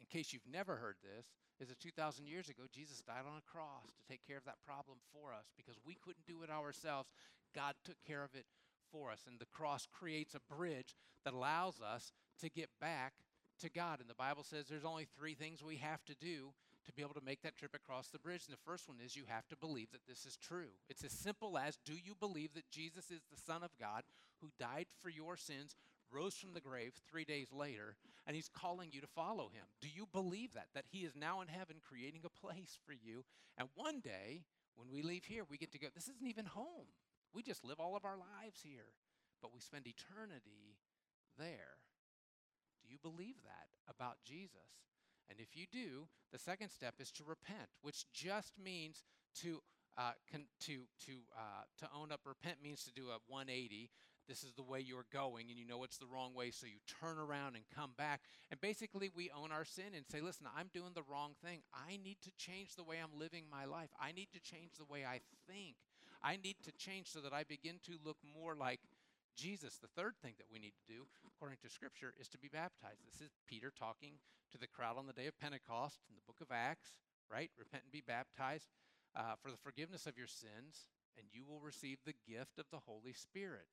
in 0.00 0.06
case 0.06 0.32
you've 0.32 0.50
never 0.50 0.76
heard 0.76 0.96
this, 1.02 1.26
is 1.60 1.68
that 1.68 1.80
2,000 1.80 2.26
years 2.26 2.48
ago, 2.48 2.64
Jesus 2.72 3.02
died 3.02 3.26
on 3.26 3.38
a 3.38 3.50
cross 3.50 3.86
to 3.86 4.08
take 4.08 4.26
care 4.26 4.36
of 4.38 4.44
that 4.44 4.62
problem 4.64 4.98
for 5.12 5.32
us 5.32 5.46
because 5.56 5.76
we 5.84 5.94
couldn't 5.94 6.26
do 6.26 6.42
it 6.42 6.50
ourselves. 6.50 7.08
God 7.54 7.74
took 7.84 7.96
care 8.06 8.22
of 8.22 8.34
it 8.34 8.46
for 8.92 9.10
us. 9.10 9.24
And 9.26 9.38
the 9.38 9.46
cross 9.46 9.86
creates 9.90 10.34
a 10.34 10.54
bridge 10.54 10.94
that 11.24 11.34
allows 11.34 11.80
us 11.80 12.12
to 12.38 12.48
get 12.48 12.68
back 12.80 13.14
to 13.60 13.68
God. 13.68 14.00
And 14.00 14.08
the 14.08 14.14
Bible 14.14 14.42
says 14.42 14.66
there's 14.66 14.84
only 14.84 15.06
three 15.16 15.34
things 15.34 15.62
we 15.62 15.76
have 15.76 16.04
to 16.06 16.14
do 16.14 16.52
to 16.86 16.92
be 16.92 17.02
able 17.02 17.14
to 17.14 17.24
make 17.24 17.42
that 17.42 17.56
trip 17.56 17.74
across 17.74 18.08
the 18.08 18.18
bridge. 18.18 18.44
And 18.46 18.54
the 18.54 18.64
first 18.64 18.88
one 18.88 18.98
is 19.04 19.16
you 19.16 19.24
have 19.26 19.46
to 19.48 19.56
believe 19.56 19.90
that 19.92 20.06
this 20.08 20.24
is 20.24 20.36
true. 20.36 20.70
It's 20.88 21.04
as 21.04 21.12
simple 21.12 21.58
as 21.58 21.78
do 21.84 21.92
you 21.92 22.14
believe 22.18 22.54
that 22.54 22.70
Jesus 22.70 23.10
is 23.10 23.22
the 23.30 23.40
Son 23.40 23.62
of 23.62 23.70
God 23.78 24.04
who 24.40 24.50
died 24.58 24.86
for 25.02 25.10
your 25.10 25.36
sins, 25.36 25.76
rose 26.10 26.34
from 26.34 26.54
the 26.54 26.60
grave 26.60 26.94
three 27.10 27.24
days 27.24 27.48
later, 27.52 27.96
and 28.26 28.34
he's 28.34 28.48
calling 28.48 28.88
you 28.92 29.00
to 29.00 29.06
follow 29.06 29.50
him? 29.52 29.64
Do 29.80 29.88
you 29.94 30.06
believe 30.10 30.54
that? 30.54 30.68
That 30.74 30.86
he 30.90 31.00
is 31.00 31.14
now 31.14 31.40
in 31.40 31.48
heaven 31.48 31.76
creating 31.86 32.22
a 32.24 32.46
place 32.46 32.78
for 32.86 32.92
you. 32.92 33.24
And 33.58 33.68
one 33.74 34.00
day, 34.00 34.44
when 34.76 34.88
we 34.90 35.02
leave 35.02 35.24
here, 35.24 35.42
we 35.50 35.58
get 35.58 35.72
to 35.72 35.78
go, 35.78 35.88
this 35.94 36.08
isn't 36.08 36.26
even 36.26 36.46
home. 36.46 36.86
We 37.34 37.42
just 37.42 37.64
live 37.64 37.80
all 37.80 37.96
of 37.96 38.04
our 38.04 38.16
lives 38.16 38.60
here, 38.62 38.94
but 39.42 39.52
we 39.52 39.60
spend 39.60 39.86
eternity 39.86 40.78
there. 41.38 41.76
You 42.88 42.98
believe 43.02 43.36
that 43.44 43.68
about 43.88 44.16
Jesus? 44.24 44.82
And 45.30 45.38
if 45.40 45.56
you 45.56 45.66
do, 45.70 46.08
the 46.32 46.38
second 46.38 46.70
step 46.70 46.94
is 46.98 47.10
to 47.12 47.24
repent, 47.24 47.68
which 47.82 48.10
just 48.12 48.52
means 48.62 49.02
to 49.42 49.60
uh, 49.98 50.12
con- 50.30 50.46
to 50.60 50.86
to 51.06 51.12
uh, 51.36 51.64
to 51.78 51.88
own 51.94 52.12
up. 52.12 52.20
Repent 52.24 52.62
means 52.62 52.84
to 52.84 52.92
do 52.92 53.08
a 53.08 53.18
180. 53.26 53.90
This 54.28 54.44
is 54.44 54.52
the 54.52 54.62
way 54.62 54.78
you're 54.80 55.06
going, 55.12 55.48
and 55.48 55.58
you 55.58 55.66
know 55.66 55.84
it's 55.84 55.96
the 55.96 56.06
wrong 56.06 56.34
way, 56.34 56.50
so 56.50 56.66
you 56.66 56.78
turn 57.00 57.18
around 57.18 57.56
and 57.56 57.64
come 57.74 57.92
back. 57.96 58.20
And 58.50 58.60
basically, 58.60 59.10
we 59.14 59.30
own 59.30 59.50
our 59.52 59.64
sin 59.64 59.96
and 59.96 60.06
say, 60.06 60.20
"Listen, 60.20 60.46
I'm 60.56 60.70
doing 60.72 60.92
the 60.94 61.02
wrong 61.02 61.34
thing. 61.44 61.62
I 61.74 61.96
need 61.96 62.18
to 62.22 62.30
change 62.36 62.76
the 62.76 62.84
way 62.84 62.98
I'm 63.02 63.18
living 63.18 63.44
my 63.50 63.64
life. 63.64 63.90
I 64.00 64.12
need 64.12 64.28
to 64.32 64.40
change 64.40 64.72
the 64.78 64.84
way 64.84 65.04
I 65.04 65.20
think. 65.50 65.76
I 66.22 66.36
need 66.36 66.56
to 66.64 66.72
change 66.72 67.08
so 67.08 67.20
that 67.20 67.32
I 67.32 67.44
begin 67.44 67.78
to 67.86 67.98
look 68.04 68.18
more 68.34 68.54
like 68.54 68.80
Jesus. 69.38 69.78
The 69.78 69.94
third 69.94 70.18
thing 70.18 70.34
that 70.42 70.50
we 70.50 70.58
need 70.58 70.74
to 70.74 70.92
do, 70.92 71.06
according 71.22 71.62
to 71.62 71.70
Scripture, 71.70 72.12
is 72.18 72.26
to 72.34 72.42
be 72.42 72.50
baptized. 72.50 73.06
This 73.06 73.22
is 73.22 73.38
Peter 73.46 73.70
talking 73.70 74.18
to 74.50 74.58
the 74.58 74.66
crowd 74.66 74.98
on 74.98 75.06
the 75.06 75.14
day 75.14 75.30
of 75.30 75.38
Pentecost 75.38 76.02
in 76.10 76.18
the 76.18 76.26
book 76.26 76.42
of 76.42 76.50
Acts, 76.50 76.98
right? 77.30 77.50
Repent 77.54 77.84
and 77.86 77.92
be 77.94 78.02
baptized 78.02 78.66
uh, 79.14 79.38
for 79.40 79.54
the 79.54 79.62
forgiveness 79.62 80.10
of 80.10 80.18
your 80.18 80.26
sins, 80.26 80.90
and 81.16 81.30
you 81.30 81.46
will 81.46 81.62
receive 81.62 81.98
the 82.02 82.18
gift 82.26 82.58
of 82.58 82.66
the 82.72 82.82
Holy 82.82 83.14
Spirit. 83.14 83.70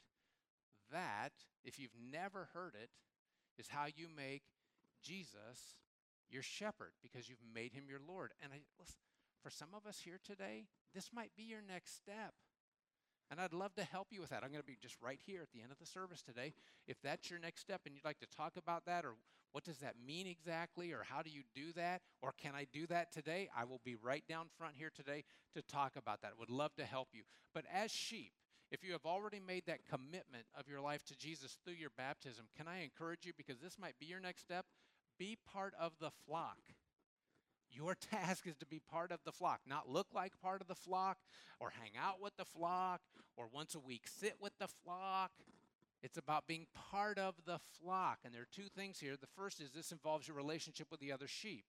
That, 0.93 1.34
if 1.65 1.80
you've 1.80 1.97
never 1.97 2.54
heard 2.54 2.78
it, 2.78 2.93
is 3.58 3.73
how 3.73 3.89
you 3.89 4.06
make 4.06 4.43
Jesus 5.01 5.82
your 6.30 6.43
shepherd 6.43 6.93
because 7.01 7.28
you've 7.28 7.41
made 7.41 7.73
him 7.73 7.86
your 7.89 8.01
Lord. 8.06 8.34
And 8.43 8.54
I, 8.54 8.62
listen, 8.78 9.01
for 9.41 9.49
some 9.49 9.73
of 9.73 9.88
us 9.89 10.01
here 10.06 10.19
today, 10.23 10.69
this 10.93 11.10
might 11.13 11.32
be 11.36 11.43
your 11.43 11.62
next 11.65 11.95
step. 11.95 12.34
And 13.31 13.41
I'd 13.41 13.53
love 13.53 13.73
to 13.75 13.83
help 13.83 14.07
you 14.11 14.21
with 14.21 14.29
that. 14.29 14.43
I'm 14.43 14.51
going 14.51 14.61
to 14.61 14.67
be 14.67 14.77
just 14.79 14.95
right 15.01 15.19
here 15.25 15.41
at 15.41 15.51
the 15.51 15.61
end 15.61 15.71
of 15.71 15.79
the 15.79 15.85
service 15.85 16.21
today. 16.21 16.53
If 16.88 17.01
that's 17.01 17.29
your 17.29 17.39
next 17.39 17.61
step 17.61 17.81
and 17.85 17.95
you'd 17.95 18.05
like 18.05 18.19
to 18.19 18.27
talk 18.27 18.53
about 18.55 18.85
that, 18.85 19.03
or 19.03 19.15
what 19.51 19.63
does 19.63 19.77
that 19.79 19.95
mean 20.05 20.27
exactly, 20.27 20.91
or 20.91 21.03
how 21.03 21.21
do 21.21 21.29
you 21.29 21.41
do 21.55 21.73
that, 21.73 22.01
or 22.21 22.33
can 22.38 22.53
I 22.55 22.67
do 22.71 22.85
that 22.88 23.11
today, 23.11 23.49
I 23.57 23.63
will 23.63 23.81
be 23.83 23.95
right 23.95 24.23
down 24.27 24.47
front 24.57 24.75
here 24.77 24.91
today 24.93 25.23
to 25.55 25.61
talk 25.61 25.95
about 25.95 26.21
that. 26.21 26.33
Would 26.38 26.49
love 26.49 26.75
to 26.75 26.85
help 26.85 27.07
you. 27.13 27.23
But 27.53 27.65
as 27.73 27.89
sheep, 27.89 28.33
If 28.71 28.83
you 28.83 28.93
have 28.93 29.05
already 29.05 29.39
made 29.39 29.65
that 29.67 29.85
commitment 29.89 30.45
of 30.57 30.67
your 30.67 30.81
life 30.81 31.03
to 31.05 31.15
Jesus 31.15 31.57
through 31.63 31.75
your 31.75 31.91
baptism, 31.97 32.45
can 32.57 32.67
I 32.67 32.83
encourage 32.83 33.25
you, 33.25 33.31
because 33.38 33.59
this 33.59 33.77
might 33.79 33.99
be 33.99 34.05
your 34.05 34.19
next 34.19 34.41
step, 34.41 34.65
be 35.19 35.38
part 35.51 35.73
of 35.79 35.93
the 35.99 36.11
flock. 36.25 36.59
Your 37.75 37.95
task 38.11 38.47
is 38.47 38.55
to 38.57 38.65
be 38.65 38.79
part 38.79 39.11
of 39.11 39.19
the 39.25 39.31
flock, 39.31 39.61
not 39.67 39.89
look 39.89 40.07
like 40.13 40.39
part 40.41 40.61
of 40.61 40.67
the 40.67 40.75
flock, 40.75 41.17
or 41.59 41.71
hang 41.81 41.91
out 42.01 42.21
with 42.21 42.35
the 42.38 42.45
flock, 42.45 43.01
or 43.38 43.47
once 43.51 43.75
a 43.75 43.79
week 43.79 44.03
sit 44.07 44.35
with 44.39 44.57
the 44.59 44.67
flock. 44.83 45.31
It's 46.01 46.17
about 46.17 46.47
being 46.47 46.67
part 46.91 47.17
of 47.17 47.33
the 47.45 47.59
flock. 47.81 48.19
And 48.23 48.33
there 48.33 48.43
are 48.43 48.47
two 48.51 48.69
things 48.75 48.99
here. 48.99 49.15
The 49.19 49.27
first 49.35 49.59
is 49.59 49.71
this 49.71 49.91
involves 49.91 50.27
your 50.27 50.38
relationship 50.38 50.88
with 50.91 50.99
the 50.99 51.11
other 51.11 51.27
sheep. 51.27 51.65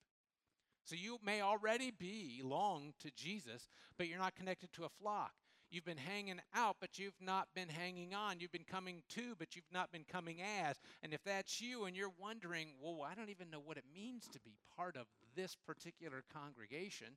So 0.85 0.95
you 0.95 1.19
may 1.25 1.41
already 1.41 1.91
belong 1.91 2.93
to 3.01 3.11
Jesus, 3.17 3.69
but 3.97 4.09
you're 4.09 4.19
not 4.19 4.37
connected 4.37 4.73
to 4.75 4.85
a 4.85 4.89
flock. 4.89 5.33
You've 5.71 5.85
been 5.85 5.97
hanging 5.97 6.41
out, 6.55 6.77
but 6.81 6.99
you've 6.99 7.21
not 7.21 7.49
been 7.55 7.69
hanging 7.69 8.15
on. 8.15 8.39
You've 8.39 8.53
been 8.53 8.63
coming 8.71 9.03
to, 9.11 9.35
but 9.37 9.57
you've 9.57 9.65
not 9.73 9.91
been 9.91 10.05
coming 10.05 10.41
as. 10.41 10.77
And 11.03 11.13
if 11.13 11.25
that's 11.25 11.61
you 11.61 11.85
and 11.85 11.97
you're 11.97 12.13
wondering, 12.21 12.69
well, 12.81 13.05
I 13.11 13.15
don't 13.15 13.31
even 13.31 13.51
know 13.51 13.61
what 13.65 13.77
it 13.77 13.85
means 13.93 14.29
to 14.29 14.41
be 14.41 14.59
part 14.77 14.97
of 14.97 15.07
this 15.37 15.57
particular 15.67 16.25
congregation, 16.33 17.09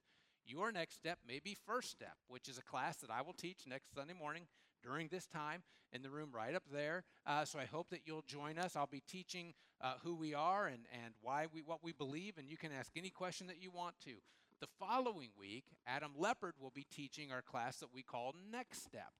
your 0.46 0.72
next 0.72 0.96
step 0.96 1.20
may 1.28 1.40
be 1.40 1.56
First 1.66 1.90
Step, 1.90 2.16
which 2.28 2.50
is 2.50 2.58
a 2.58 2.64
class 2.64 2.98
that 2.98 3.10
I 3.10 3.22
will 3.22 3.34
teach 3.34 3.60
next 3.68 3.96
Sunday 3.96 4.14
morning 4.14 4.44
during 4.84 5.08
this 5.08 5.26
time 5.26 5.64
in 5.92 6.02
the 6.02 6.10
room 6.10 6.30
right 6.34 6.54
up 6.54 6.64
there. 6.72 7.04
Uh, 7.26 7.46
so 7.46 7.60
I 7.60 7.66
hope 7.66 7.90
that 7.90 8.02
you'll 8.06 8.24
join 8.28 8.58
us. 8.58 8.76
I'll 8.76 8.88
be 8.88 9.04
teaching 9.08 9.54
uh, 9.82 9.94
who 10.04 10.16
we 10.16 10.34
are 10.34 10.68
and, 10.68 10.84
and 11.04 11.14
why 11.22 11.48
we 11.54 11.62
what 11.62 11.84
we 11.84 11.94
believe, 11.94 12.38
and 12.38 12.50
you 12.50 12.58
can 12.58 12.72
ask 12.72 12.92
any 12.96 13.10
question 13.10 13.48
that 13.48 13.62
you 13.62 13.72
want 13.72 13.96
to. 14.06 14.16
The 14.60 14.68
following 14.80 15.30
week, 15.40 15.66
Adam 15.88 16.12
Leopard 16.18 16.56
will 16.60 16.72
be 16.72 16.86
teaching 16.94 17.32
our 17.32 17.42
class 17.42 17.78
that 17.78 17.94
we 17.94 18.04
call 18.04 18.36
Next 18.52 18.84
Step. 18.84 19.14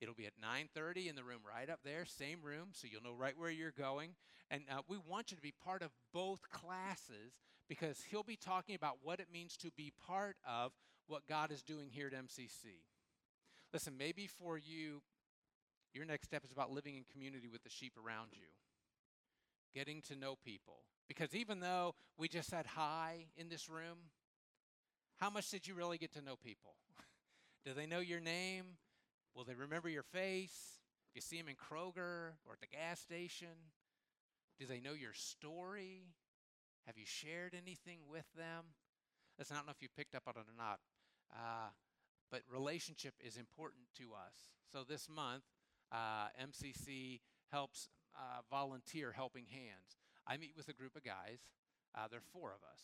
It'll 0.00 0.14
be 0.14 0.26
at 0.26 0.32
9:30 0.42 1.08
in 1.08 1.16
the 1.16 1.24
room 1.24 1.40
right 1.48 1.70
up 1.70 1.80
there, 1.84 2.04
same 2.04 2.42
room, 2.42 2.70
so 2.72 2.88
you'll 2.90 3.02
know 3.02 3.14
right 3.14 3.38
where 3.38 3.50
you're 3.50 3.70
going. 3.70 4.10
And 4.50 4.64
uh, 4.70 4.82
we 4.88 4.98
want 5.08 5.30
you 5.30 5.36
to 5.36 5.42
be 5.42 5.54
part 5.64 5.82
of 5.82 5.90
both 6.12 6.50
classes 6.50 7.32
because 7.68 8.02
he'll 8.10 8.22
be 8.22 8.36
talking 8.36 8.74
about 8.74 8.98
what 9.02 9.20
it 9.20 9.28
means 9.32 9.56
to 9.58 9.70
be 9.76 9.92
part 10.06 10.36
of 10.46 10.72
what 11.06 11.26
God 11.26 11.50
is 11.50 11.62
doing 11.62 11.88
here 11.90 12.06
at 12.06 12.12
MCC. 12.12 12.82
Listen, 13.72 13.94
maybe 13.98 14.26
for 14.26 14.58
you, 14.58 15.02
your 15.94 16.04
next 16.04 16.26
step 16.26 16.44
is 16.44 16.52
about 16.52 16.70
living 16.70 16.96
in 16.96 17.04
community 17.12 17.48
with 17.48 17.62
the 17.62 17.70
sheep 17.70 17.94
around 18.02 18.28
you, 18.32 18.46
getting 19.74 20.02
to 20.02 20.16
know 20.16 20.36
people. 20.44 20.84
Because 21.08 21.34
even 21.34 21.60
though 21.60 21.94
we 22.16 22.28
just 22.28 22.48
said 22.48 22.66
hi 22.66 23.26
in 23.36 23.48
this 23.48 23.68
room, 23.68 23.98
how 25.18 25.30
much 25.30 25.50
did 25.50 25.66
you 25.66 25.74
really 25.74 25.98
get 25.98 26.12
to 26.12 26.22
know 26.22 26.36
people? 26.36 26.74
Do 27.64 27.72
they 27.74 27.86
know 27.86 28.00
your 28.00 28.20
name? 28.20 28.64
Will 29.34 29.44
they 29.44 29.54
remember 29.54 29.88
your 29.88 30.02
face? 30.02 30.80
If 31.10 31.16
you 31.16 31.20
see 31.20 31.38
them 31.38 31.48
in 31.48 31.56
Kroger 31.56 32.32
or 32.46 32.54
at 32.54 32.60
the 32.60 32.66
gas 32.66 33.00
station, 33.00 33.48
do 34.58 34.66
they 34.66 34.80
know 34.80 34.92
your 34.92 35.12
story? 35.12 36.04
Have 36.86 36.98
you 36.98 37.06
shared 37.06 37.54
anything 37.54 38.00
with 38.10 38.26
them? 38.36 38.74
Listen, 39.38 39.56
I 39.56 39.60
don't 39.60 39.66
know 39.66 39.72
if 39.76 39.82
you 39.82 39.88
picked 39.96 40.14
up 40.14 40.24
on 40.26 40.34
it 40.36 40.46
or 40.46 40.56
not, 40.56 40.80
uh, 41.32 41.70
but 42.30 42.42
relationship 42.50 43.14
is 43.20 43.36
important 43.36 43.84
to 43.98 44.12
us. 44.12 44.50
So 44.70 44.84
this 44.86 45.08
month, 45.08 45.44
uh, 45.92 46.28
MCC 46.40 47.20
helps 47.50 47.88
uh, 48.16 48.42
volunteer 48.50 49.12
helping 49.12 49.46
hands. 49.46 49.96
I 50.26 50.36
meet 50.36 50.52
with 50.56 50.68
a 50.68 50.72
group 50.72 50.96
of 50.96 51.04
guys. 51.04 51.40
Uh, 51.94 52.08
there 52.08 52.18
are 52.18 52.32
four 52.32 52.50
of 52.50 52.62
us. 52.70 52.80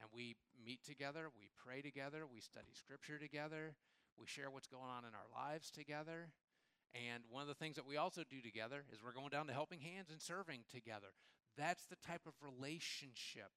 And 0.00 0.08
we 0.12 0.36
meet 0.64 0.84
together, 0.84 1.28
we 1.38 1.48
pray 1.56 1.80
together, 1.80 2.24
we 2.30 2.40
study 2.40 2.72
scripture 2.74 3.18
together, 3.18 3.74
we 4.18 4.26
share 4.26 4.50
what's 4.50 4.66
going 4.66 4.90
on 4.90 5.04
in 5.04 5.14
our 5.14 5.28
lives 5.32 5.70
together. 5.70 6.28
And 6.94 7.24
one 7.30 7.42
of 7.42 7.48
the 7.48 7.54
things 7.54 7.76
that 7.76 7.86
we 7.86 7.96
also 7.96 8.22
do 8.28 8.40
together 8.40 8.84
is 8.92 9.02
we're 9.02 9.12
going 9.12 9.30
down 9.30 9.46
to 9.46 9.52
helping 9.52 9.80
hands 9.80 10.10
and 10.10 10.20
serving 10.20 10.60
together. 10.70 11.16
That's 11.56 11.86
the 11.86 11.96
type 12.06 12.26
of 12.26 12.34
relationship 12.42 13.50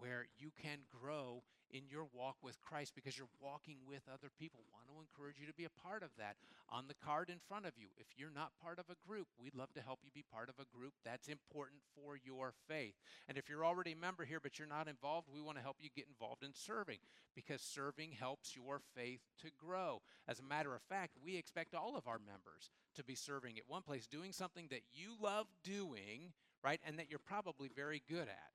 where 0.00 0.26
you 0.38 0.50
can 0.62 0.78
grow 0.88 1.42
in 1.72 1.82
your 1.88 2.08
walk 2.12 2.36
with 2.42 2.60
Christ 2.60 2.94
because 2.94 3.16
you're 3.16 3.30
walking 3.40 3.76
with 3.86 4.02
other 4.12 4.30
people. 4.38 4.64
Want 4.72 4.88
to 4.88 4.98
encourage 4.98 5.38
you 5.38 5.46
to 5.46 5.54
be 5.54 5.66
a 5.66 5.80
part 5.86 6.02
of 6.02 6.10
that. 6.18 6.36
On 6.68 6.88
the 6.88 6.98
card 7.04 7.30
in 7.30 7.38
front 7.46 7.66
of 7.66 7.74
you, 7.76 7.88
if 7.98 8.06
you're 8.16 8.34
not 8.34 8.58
part 8.62 8.78
of 8.78 8.86
a 8.90 8.98
group, 9.06 9.28
we'd 9.38 9.54
love 9.54 9.72
to 9.74 9.82
help 9.82 10.00
you 10.02 10.10
be 10.12 10.24
part 10.32 10.48
of 10.48 10.56
a 10.58 10.76
group. 10.76 10.94
That's 11.04 11.28
important 11.28 11.82
for 11.94 12.18
your 12.24 12.54
faith. 12.66 12.94
And 13.28 13.38
if 13.38 13.48
you're 13.48 13.64
already 13.64 13.92
a 13.92 13.96
member 13.96 14.24
here 14.24 14.40
but 14.40 14.58
you're 14.58 14.68
not 14.68 14.88
involved, 14.88 15.28
we 15.32 15.40
want 15.40 15.58
to 15.58 15.62
help 15.62 15.76
you 15.80 15.90
get 15.94 16.08
involved 16.08 16.42
in 16.42 16.54
serving 16.54 16.98
because 17.34 17.60
serving 17.60 18.12
helps 18.18 18.56
your 18.56 18.80
faith 18.96 19.20
to 19.42 19.48
grow. 19.58 20.02
As 20.26 20.40
a 20.40 20.44
matter 20.44 20.74
of 20.74 20.82
fact, 20.82 21.16
we 21.22 21.36
expect 21.36 21.74
all 21.74 21.96
of 21.96 22.08
our 22.08 22.18
members 22.18 22.70
to 22.96 23.04
be 23.04 23.14
serving 23.14 23.58
at 23.58 23.68
one 23.68 23.82
place, 23.82 24.06
doing 24.06 24.32
something 24.32 24.66
that 24.70 24.82
you 24.92 25.14
love 25.20 25.46
doing, 25.62 26.32
right, 26.62 26.80
and 26.86 26.98
that 26.98 27.10
you're 27.10 27.18
probably 27.18 27.68
very 27.74 28.02
good 28.08 28.28
at. 28.28 28.52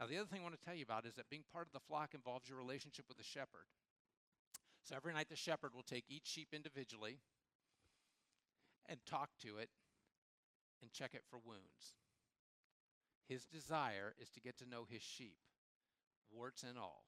Now, 0.00 0.06
the 0.06 0.16
other 0.16 0.26
thing 0.26 0.40
I 0.40 0.42
want 0.42 0.58
to 0.58 0.64
tell 0.64 0.74
you 0.74 0.84
about 0.84 1.06
is 1.06 1.14
that 1.14 1.30
being 1.30 1.44
part 1.52 1.66
of 1.66 1.72
the 1.72 1.86
flock 1.86 2.14
involves 2.14 2.48
your 2.48 2.58
relationship 2.58 3.04
with 3.08 3.16
the 3.16 3.24
shepherd. 3.24 3.68
So 4.82 4.96
every 4.96 5.14
night, 5.14 5.28
the 5.30 5.36
shepherd 5.36 5.72
will 5.74 5.84
take 5.84 6.04
each 6.08 6.26
sheep 6.26 6.48
individually 6.52 7.18
and 8.88 8.98
talk 9.06 9.30
to 9.42 9.58
it 9.58 9.70
and 10.82 10.92
check 10.92 11.14
it 11.14 11.22
for 11.30 11.38
wounds. 11.44 11.94
His 13.28 13.44
desire 13.46 14.14
is 14.20 14.28
to 14.30 14.40
get 14.40 14.58
to 14.58 14.68
know 14.68 14.84
his 14.88 15.02
sheep, 15.02 15.38
warts 16.30 16.62
and 16.62 16.76
all, 16.76 17.04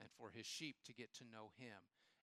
and 0.00 0.08
for 0.16 0.30
his 0.30 0.46
sheep 0.46 0.76
to 0.86 0.94
get 0.94 1.12
to 1.14 1.24
know 1.24 1.50
him. 1.58 1.76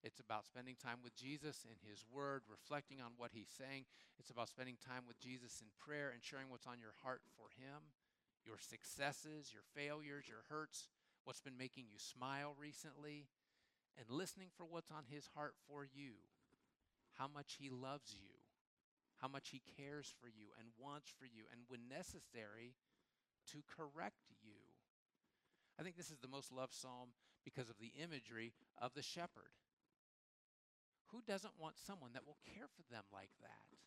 It's 0.04 0.20
about 0.20 0.46
spending 0.46 0.76
time 0.76 1.00
with 1.04 1.16
Jesus 1.16 1.64
in 1.64 1.80
His 1.88 2.04
Word, 2.12 2.44
reflecting 2.52 3.00
on 3.00 3.16
what 3.16 3.32
He's 3.32 3.50
saying. 3.50 3.88
It's 4.20 4.30
about 4.30 4.52
spending 4.52 4.76
time 4.84 5.08
with 5.08 5.20
Jesus 5.20 5.64
in 5.64 5.72
prayer 5.80 6.12
and 6.12 6.22
sharing 6.22 6.52
what's 6.52 6.68
on 6.68 6.84
your 6.84 6.96
heart 7.02 7.24
for 7.40 7.48
Him 7.56 7.82
your 8.46 8.60
successes, 8.60 9.52
your 9.52 9.64
failures, 9.76 10.28
your 10.28 10.44
hurts, 10.50 10.90
what's 11.24 11.42
been 11.42 11.58
making 11.58 11.86
you 11.88 11.98
smile 11.98 12.56
recently, 12.60 13.28
and 13.98 14.10
listening 14.10 14.50
for 14.56 14.66
what's 14.66 14.92
on 14.92 15.04
his 15.08 15.30
heart 15.36 15.54
for 15.68 15.86
you, 15.86 16.14
how 17.18 17.28
much 17.28 17.58
he 17.60 17.70
loves 17.70 18.16
you, 18.20 18.30
how 19.22 19.28
much 19.28 19.50
he 19.50 19.62
cares 19.78 20.14
for 20.20 20.28
you 20.28 20.52
and 20.60 20.68
wants 20.80 21.12
for 21.18 21.26
you, 21.26 21.44
and 21.52 21.62
when 21.68 21.88
necessary, 21.88 22.76
to 23.52 23.60
correct 23.68 24.32
you. 24.44 24.60
I 25.80 25.84
think 25.84 25.96
this 25.96 26.12
is 26.12 26.20
the 26.20 26.28
most 26.28 26.52
loved 26.52 26.74
psalm 26.74 27.16
because 27.44 27.70
of 27.70 27.80
the 27.80 27.94
imagery 28.02 28.54
of 28.82 28.94
the 28.94 29.02
shepherd. 29.02 29.52
Who 31.14 31.22
doesn't 31.22 31.54
want 31.60 31.76
someone 31.78 32.12
that 32.14 32.26
will 32.26 32.38
care 32.56 32.66
for 32.76 32.82
them 32.92 33.04
like 33.14 33.30
that? 33.42 33.78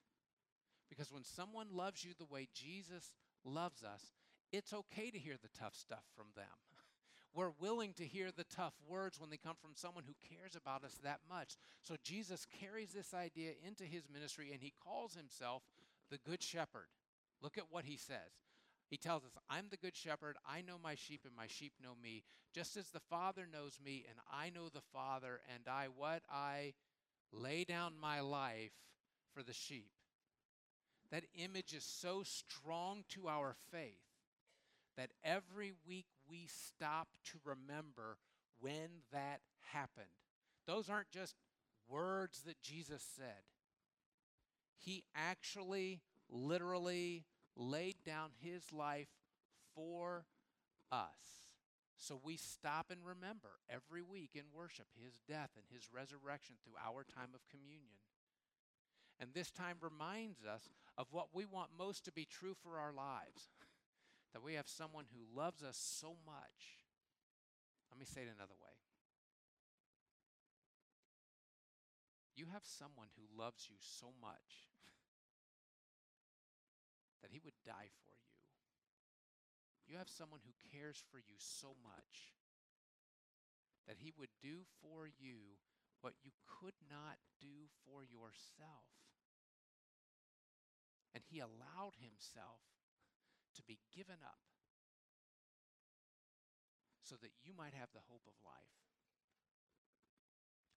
Because 0.88 1.12
when 1.12 1.24
someone 1.24 1.66
loves 1.72 2.04
you 2.04 2.12
the 2.16 2.24
way 2.24 2.48
Jesus 2.54 3.12
loves 3.44 3.82
us, 3.82 4.12
it's 4.52 4.72
okay 4.72 5.10
to 5.10 5.18
hear 5.18 5.34
the 5.34 5.58
tough 5.58 5.74
stuff 5.74 6.04
from 6.16 6.26
them. 6.36 6.44
We're 7.34 7.50
willing 7.60 7.92
to 7.94 8.04
hear 8.06 8.30
the 8.30 8.44
tough 8.44 8.74
words 8.88 9.20
when 9.20 9.28
they 9.28 9.36
come 9.36 9.56
from 9.60 9.72
someone 9.74 10.04
who 10.06 10.14
cares 10.36 10.54
about 10.54 10.84
us 10.84 10.98
that 11.02 11.20
much. 11.28 11.56
So 11.82 11.96
Jesus 12.04 12.46
carries 12.60 12.90
this 12.90 13.12
idea 13.12 13.52
into 13.66 13.82
his 13.82 14.04
ministry 14.12 14.50
and 14.52 14.62
he 14.62 14.72
calls 14.82 15.14
himself 15.14 15.64
the 16.10 16.18
Good 16.18 16.42
Shepherd. 16.42 16.86
Look 17.42 17.58
at 17.58 17.70
what 17.70 17.84
he 17.84 17.96
says. 17.96 18.46
He 18.88 18.96
tells 18.96 19.24
us, 19.24 19.32
I'm 19.50 19.66
the 19.68 19.76
Good 19.76 19.96
Shepherd. 19.96 20.36
I 20.48 20.62
know 20.62 20.76
my 20.80 20.94
sheep 20.94 21.22
and 21.26 21.34
my 21.34 21.48
sheep 21.48 21.72
know 21.82 21.94
me. 22.00 22.22
Just 22.54 22.76
as 22.76 22.90
the 22.90 23.00
Father 23.00 23.46
knows 23.52 23.78
me 23.84 24.06
and 24.08 24.18
I 24.32 24.50
know 24.50 24.68
the 24.68 24.80
Father, 24.92 25.40
and 25.52 25.64
I 25.68 25.88
what? 25.94 26.22
I 26.30 26.72
lay 27.32 27.64
down 27.64 27.92
my 28.00 28.20
life 28.20 28.72
for 29.34 29.42
the 29.42 29.52
sheep. 29.52 29.90
That 31.10 31.24
image 31.34 31.72
is 31.72 31.84
so 31.84 32.22
strong 32.24 33.04
to 33.10 33.28
our 33.28 33.54
faith 33.70 34.00
that 34.96 35.10
every 35.22 35.72
week 35.86 36.06
we 36.28 36.46
stop 36.48 37.08
to 37.26 37.38
remember 37.44 38.18
when 38.60 39.02
that 39.12 39.40
happened. 39.72 40.06
Those 40.66 40.88
aren't 40.88 41.10
just 41.10 41.36
words 41.88 42.42
that 42.46 42.60
Jesus 42.60 43.04
said. 43.16 43.44
He 44.78 45.04
actually, 45.14 46.00
literally 46.28 47.24
laid 47.56 47.96
down 48.04 48.30
his 48.40 48.72
life 48.72 49.08
for 49.74 50.24
us. 50.90 51.45
So 51.96 52.20
we 52.22 52.36
stop 52.36 52.90
and 52.90 53.00
remember 53.04 53.60
every 53.70 54.02
week 54.02 54.30
in 54.34 54.52
worship 54.52 54.86
his 54.94 55.20
death 55.26 55.50
and 55.56 55.64
his 55.72 55.88
resurrection 55.92 56.56
through 56.62 56.76
our 56.76 57.04
time 57.04 57.32
of 57.34 57.48
communion. 57.48 58.04
And 59.18 59.32
this 59.32 59.50
time 59.50 59.76
reminds 59.80 60.44
us 60.44 60.68
of 60.98 61.06
what 61.10 61.28
we 61.32 61.46
want 61.46 61.70
most 61.78 62.04
to 62.04 62.12
be 62.12 62.26
true 62.26 62.54
for 62.62 62.78
our 62.78 62.92
lives 62.92 63.48
that 64.32 64.42
we 64.42 64.54
have 64.54 64.68
someone 64.68 65.06
who 65.08 65.24
loves 65.34 65.62
us 65.62 65.78
so 65.78 66.16
much. 66.26 66.84
Let 67.90 67.98
me 67.98 68.04
say 68.04 68.22
it 68.22 68.34
another 68.34 68.58
way. 68.60 68.76
You 72.36 72.52
have 72.52 72.64
someone 72.64 73.08
who 73.16 73.24
loves 73.32 73.66
you 73.70 73.76
so 73.80 74.12
much 74.20 74.68
that 77.22 77.32
he 77.32 77.40
would 77.42 77.56
die 77.64 77.88
for 78.04 78.05
you. 79.88 79.96
Have 79.98 80.10
someone 80.10 80.40
who 80.44 80.54
cares 80.70 81.02
for 81.10 81.18
you 81.18 81.38
so 81.38 81.74
much 81.82 82.36
that 83.86 84.02
he 84.02 84.12
would 84.18 84.34
do 84.42 84.66
for 84.82 85.06
you 85.06 85.58
what 86.02 86.18
you 86.22 86.30
could 86.46 86.76
not 86.90 87.18
do 87.40 87.70
for 87.86 88.02
yourself. 88.02 88.90
And 91.14 91.24
he 91.24 91.40
allowed 91.40 91.96
himself 91.96 92.60
to 93.56 93.62
be 93.64 93.80
given 93.94 94.20
up 94.20 94.42
so 97.00 97.16
that 97.22 97.32
you 97.40 97.54
might 97.56 97.72
have 97.72 97.94
the 97.94 98.04
hope 98.10 98.26
of 98.26 98.36
life. 98.44 98.76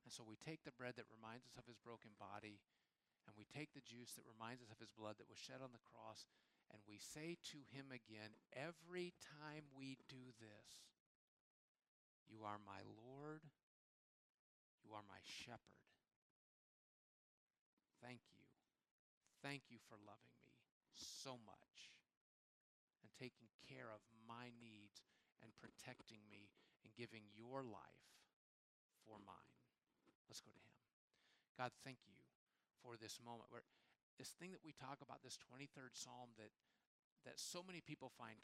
And 0.06 0.14
so 0.14 0.24
we 0.24 0.38
take 0.40 0.64
the 0.64 0.74
bread 0.74 0.96
that 0.96 1.10
reminds 1.12 1.46
us 1.46 1.58
of 1.58 1.68
his 1.68 1.78
broken 1.82 2.16
body, 2.18 2.62
and 3.30 3.38
we 3.38 3.46
take 3.46 3.78
the 3.78 3.86
juice 3.86 4.18
that 4.18 4.26
reminds 4.26 4.66
us 4.66 4.74
of 4.74 4.82
his 4.82 4.90
blood 4.90 5.22
that 5.22 5.30
was 5.30 5.38
shed 5.38 5.62
on 5.62 5.70
the 5.70 5.86
cross, 5.94 6.26
and 6.74 6.82
we 6.90 6.98
say 6.98 7.38
to 7.54 7.62
him 7.70 7.94
again 7.94 8.34
every 8.58 9.14
time 9.22 9.70
we 9.78 10.02
do 10.10 10.34
this, 10.42 10.90
You 12.26 12.42
are 12.42 12.58
my 12.66 12.82
Lord, 13.06 13.46
you 14.82 14.98
are 14.98 15.06
my 15.06 15.22
shepherd. 15.22 15.86
Thank 18.02 18.26
you. 18.34 18.42
Thank 19.46 19.70
you 19.70 19.78
for 19.86 20.02
loving 20.02 20.34
me 20.42 20.58
so 20.98 21.38
much 21.46 21.78
and 23.06 23.14
taking 23.14 23.54
care 23.70 23.94
of 23.94 24.02
my 24.26 24.50
needs 24.58 25.06
and 25.46 25.54
protecting 25.62 26.26
me 26.34 26.50
and 26.82 26.98
giving 26.98 27.30
your 27.38 27.62
life 27.62 28.10
for 29.06 29.22
mine. 29.22 29.58
Let's 30.26 30.42
go 30.42 30.50
to 30.50 30.58
Him. 30.58 30.74
God, 31.58 31.70
thank 31.86 32.02
you 32.10 32.29
for 32.84 32.96
this 32.98 33.20
moment 33.24 33.52
where 33.52 33.64
this 34.18 34.36
thing 34.36 34.52
that 34.52 34.64
we 34.64 34.76
talk 34.76 35.00
about, 35.00 35.24
this 35.24 35.40
23rd 35.40 35.96
Psalm 35.96 36.36
that, 36.36 36.52
that 37.24 37.40
so 37.40 37.64
many 37.64 37.80
people 37.80 38.12
find 38.20 38.36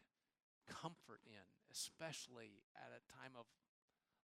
comfort 0.66 1.20
in, 1.28 1.46
especially 1.68 2.64
at 2.80 2.96
a 2.96 3.04
time 3.12 3.36
of 3.36 3.46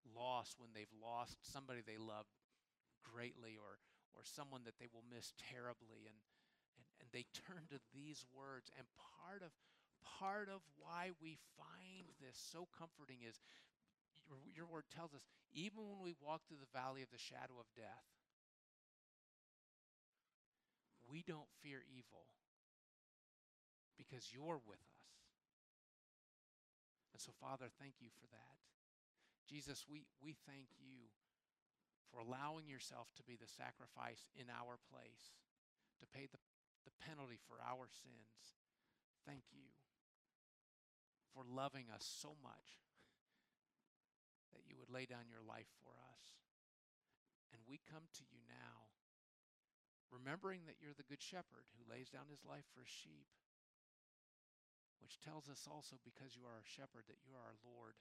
loss 0.06 0.56
when 0.58 0.72
they've 0.72 0.94
lost 0.94 1.42
somebody 1.42 1.82
they 1.82 2.00
love 2.00 2.30
greatly 3.04 3.58
or, 3.58 3.82
or 4.14 4.22
someone 4.24 4.62
that 4.64 4.78
they 4.78 4.88
will 4.94 5.04
miss 5.10 5.34
terribly. 5.38 6.06
And, 6.06 6.18
and, 6.78 6.86
and 7.02 7.08
they 7.10 7.26
turn 7.34 7.66
to 7.74 7.82
these 7.92 8.24
words. 8.30 8.70
And 8.78 8.86
part 9.26 9.42
of, 9.42 9.52
part 10.06 10.48
of 10.48 10.62
why 10.78 11.18
we 11.18 11.42
find 11.58 12.14
this 12.22 12.38
so 12.38 12.70
comforting 12.70 13.26
is 13.26 13.42
your, 14.30 14.38
your 14.54 14.68
word 14.70 14.86
tells 14.94 15.18
us 15.18 15.26
even 15.50 15.82
when 15.90 16.02
we 16.06 16.14
walk 16.22 16.46
through 16.46 16.62
the 16.62 16.78
valley 16.78 17.02
of 17.02 17.10
the 17.10 17.22
shadow 17.22 17.58
of 17.58 17.66
death, 17.74 18.06
we 21.10 21.26
don't 21.26 21.50
fear 21.66 21.82
evil 21.90 22.30
because 23.98 24.32
you're 24.32 24.62
with 24.64 24.80
us. 24.80 25.10
And 27.12 27.20
so, 27.20 27.34
Father, 27.36 27.68
thank 27.82 28.00
you 28.00 28.08
for 28.16 28.30
that. 28.32 28.58
Jesus, 29.50 29.84
we, 29.90 30.06
we 30.22 30.38
thank 30.46 30.70
you 30.78 31.10
for 32.14 32.22
allowing 32.22 32.70
yourself 32.70 33.10
to 33.18 33.26
be 33.26 33.36
the 33.36 33.50
sacrifice 33.50 34.30
in 34.38 34.48
our 34.48 34.78
place, 34.88 35.34
to 36.00 36.06
pay 36.06 36.30
the, 36.30 36.40
the 36.86 36.96
penalty 37.02 37.42
for 37.50 37.58
our 37.60 37.90
sins. 37.90 38.62
Thank 39.26 39.50
you 39.52 39.74
for 41.34 41.46
loving 41.46 41.90
us 41.94 42.06
so 42.06 42.38
much 42.42 42.82
that 44.54 44.66
you 44.66 44.78
would 44.78 44.90
lay 44.90 45.06
down 45.06 45.30
your 45.30 45.46
life 45.46 45.70
for 45.82 45.94
us. 46.10 46.24
And 47.54 47.62
we 47.66 47.82
come 47.90 48.06
to 48.18 48.24
you 48.30 48.42
now, 48.50 48.90
remembering 50.10 50.66
that 50.66 50.82
you're 50.82 50.98
the 50.98 51.08
good 51.08 51.22
shepherd 51.22 51.70
who 51.74 51.90
lays 51.90 52.10
down 52.10 52.30
his 52.30 52.46
life 52.46 52.66
for 52.74 52.82
his 52.82 52.92
sheep, 52.92 53.30
which 55.02 55.22
tells 55.22 55.48
us 55.48 55.70
also 55.70 55.98
because 56.02 56.36
you 56.36 56.44
are 56.46 56.60
our 56.60 56.68
shepherd 56.68 57.08
that 57.08 57.22
you 57.24 57.34
are 57.34 57.46
our 57.56 57.62
Lord. 57.64 57.98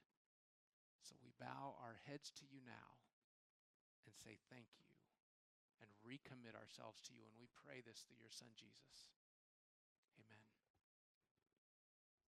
So 1.05 1.15
we 1.23 1.33
bow 1.39 1.79
our 1.79 2.01
heads 2.05 2.35
to 2.43 2.45
you 2.49 2.61
now 2.65 3.01
and 4.05 4.13
say 4.17 4.41
thank 4.51 4.73
you 4.77 4.89
and 5.79 5.89
recommit 6.03 6.59
ourselves 6.59 6.99
to 7.07 7.15
you. 7.15 7.23
And 7.23 7.37
we 7.39 7.49
pray 7.65 7.81
this 7.85 8.03
through 8.03 8.19
your 8.19 8.35
son, 8.35 8.51
Jesus. 8.59 9.18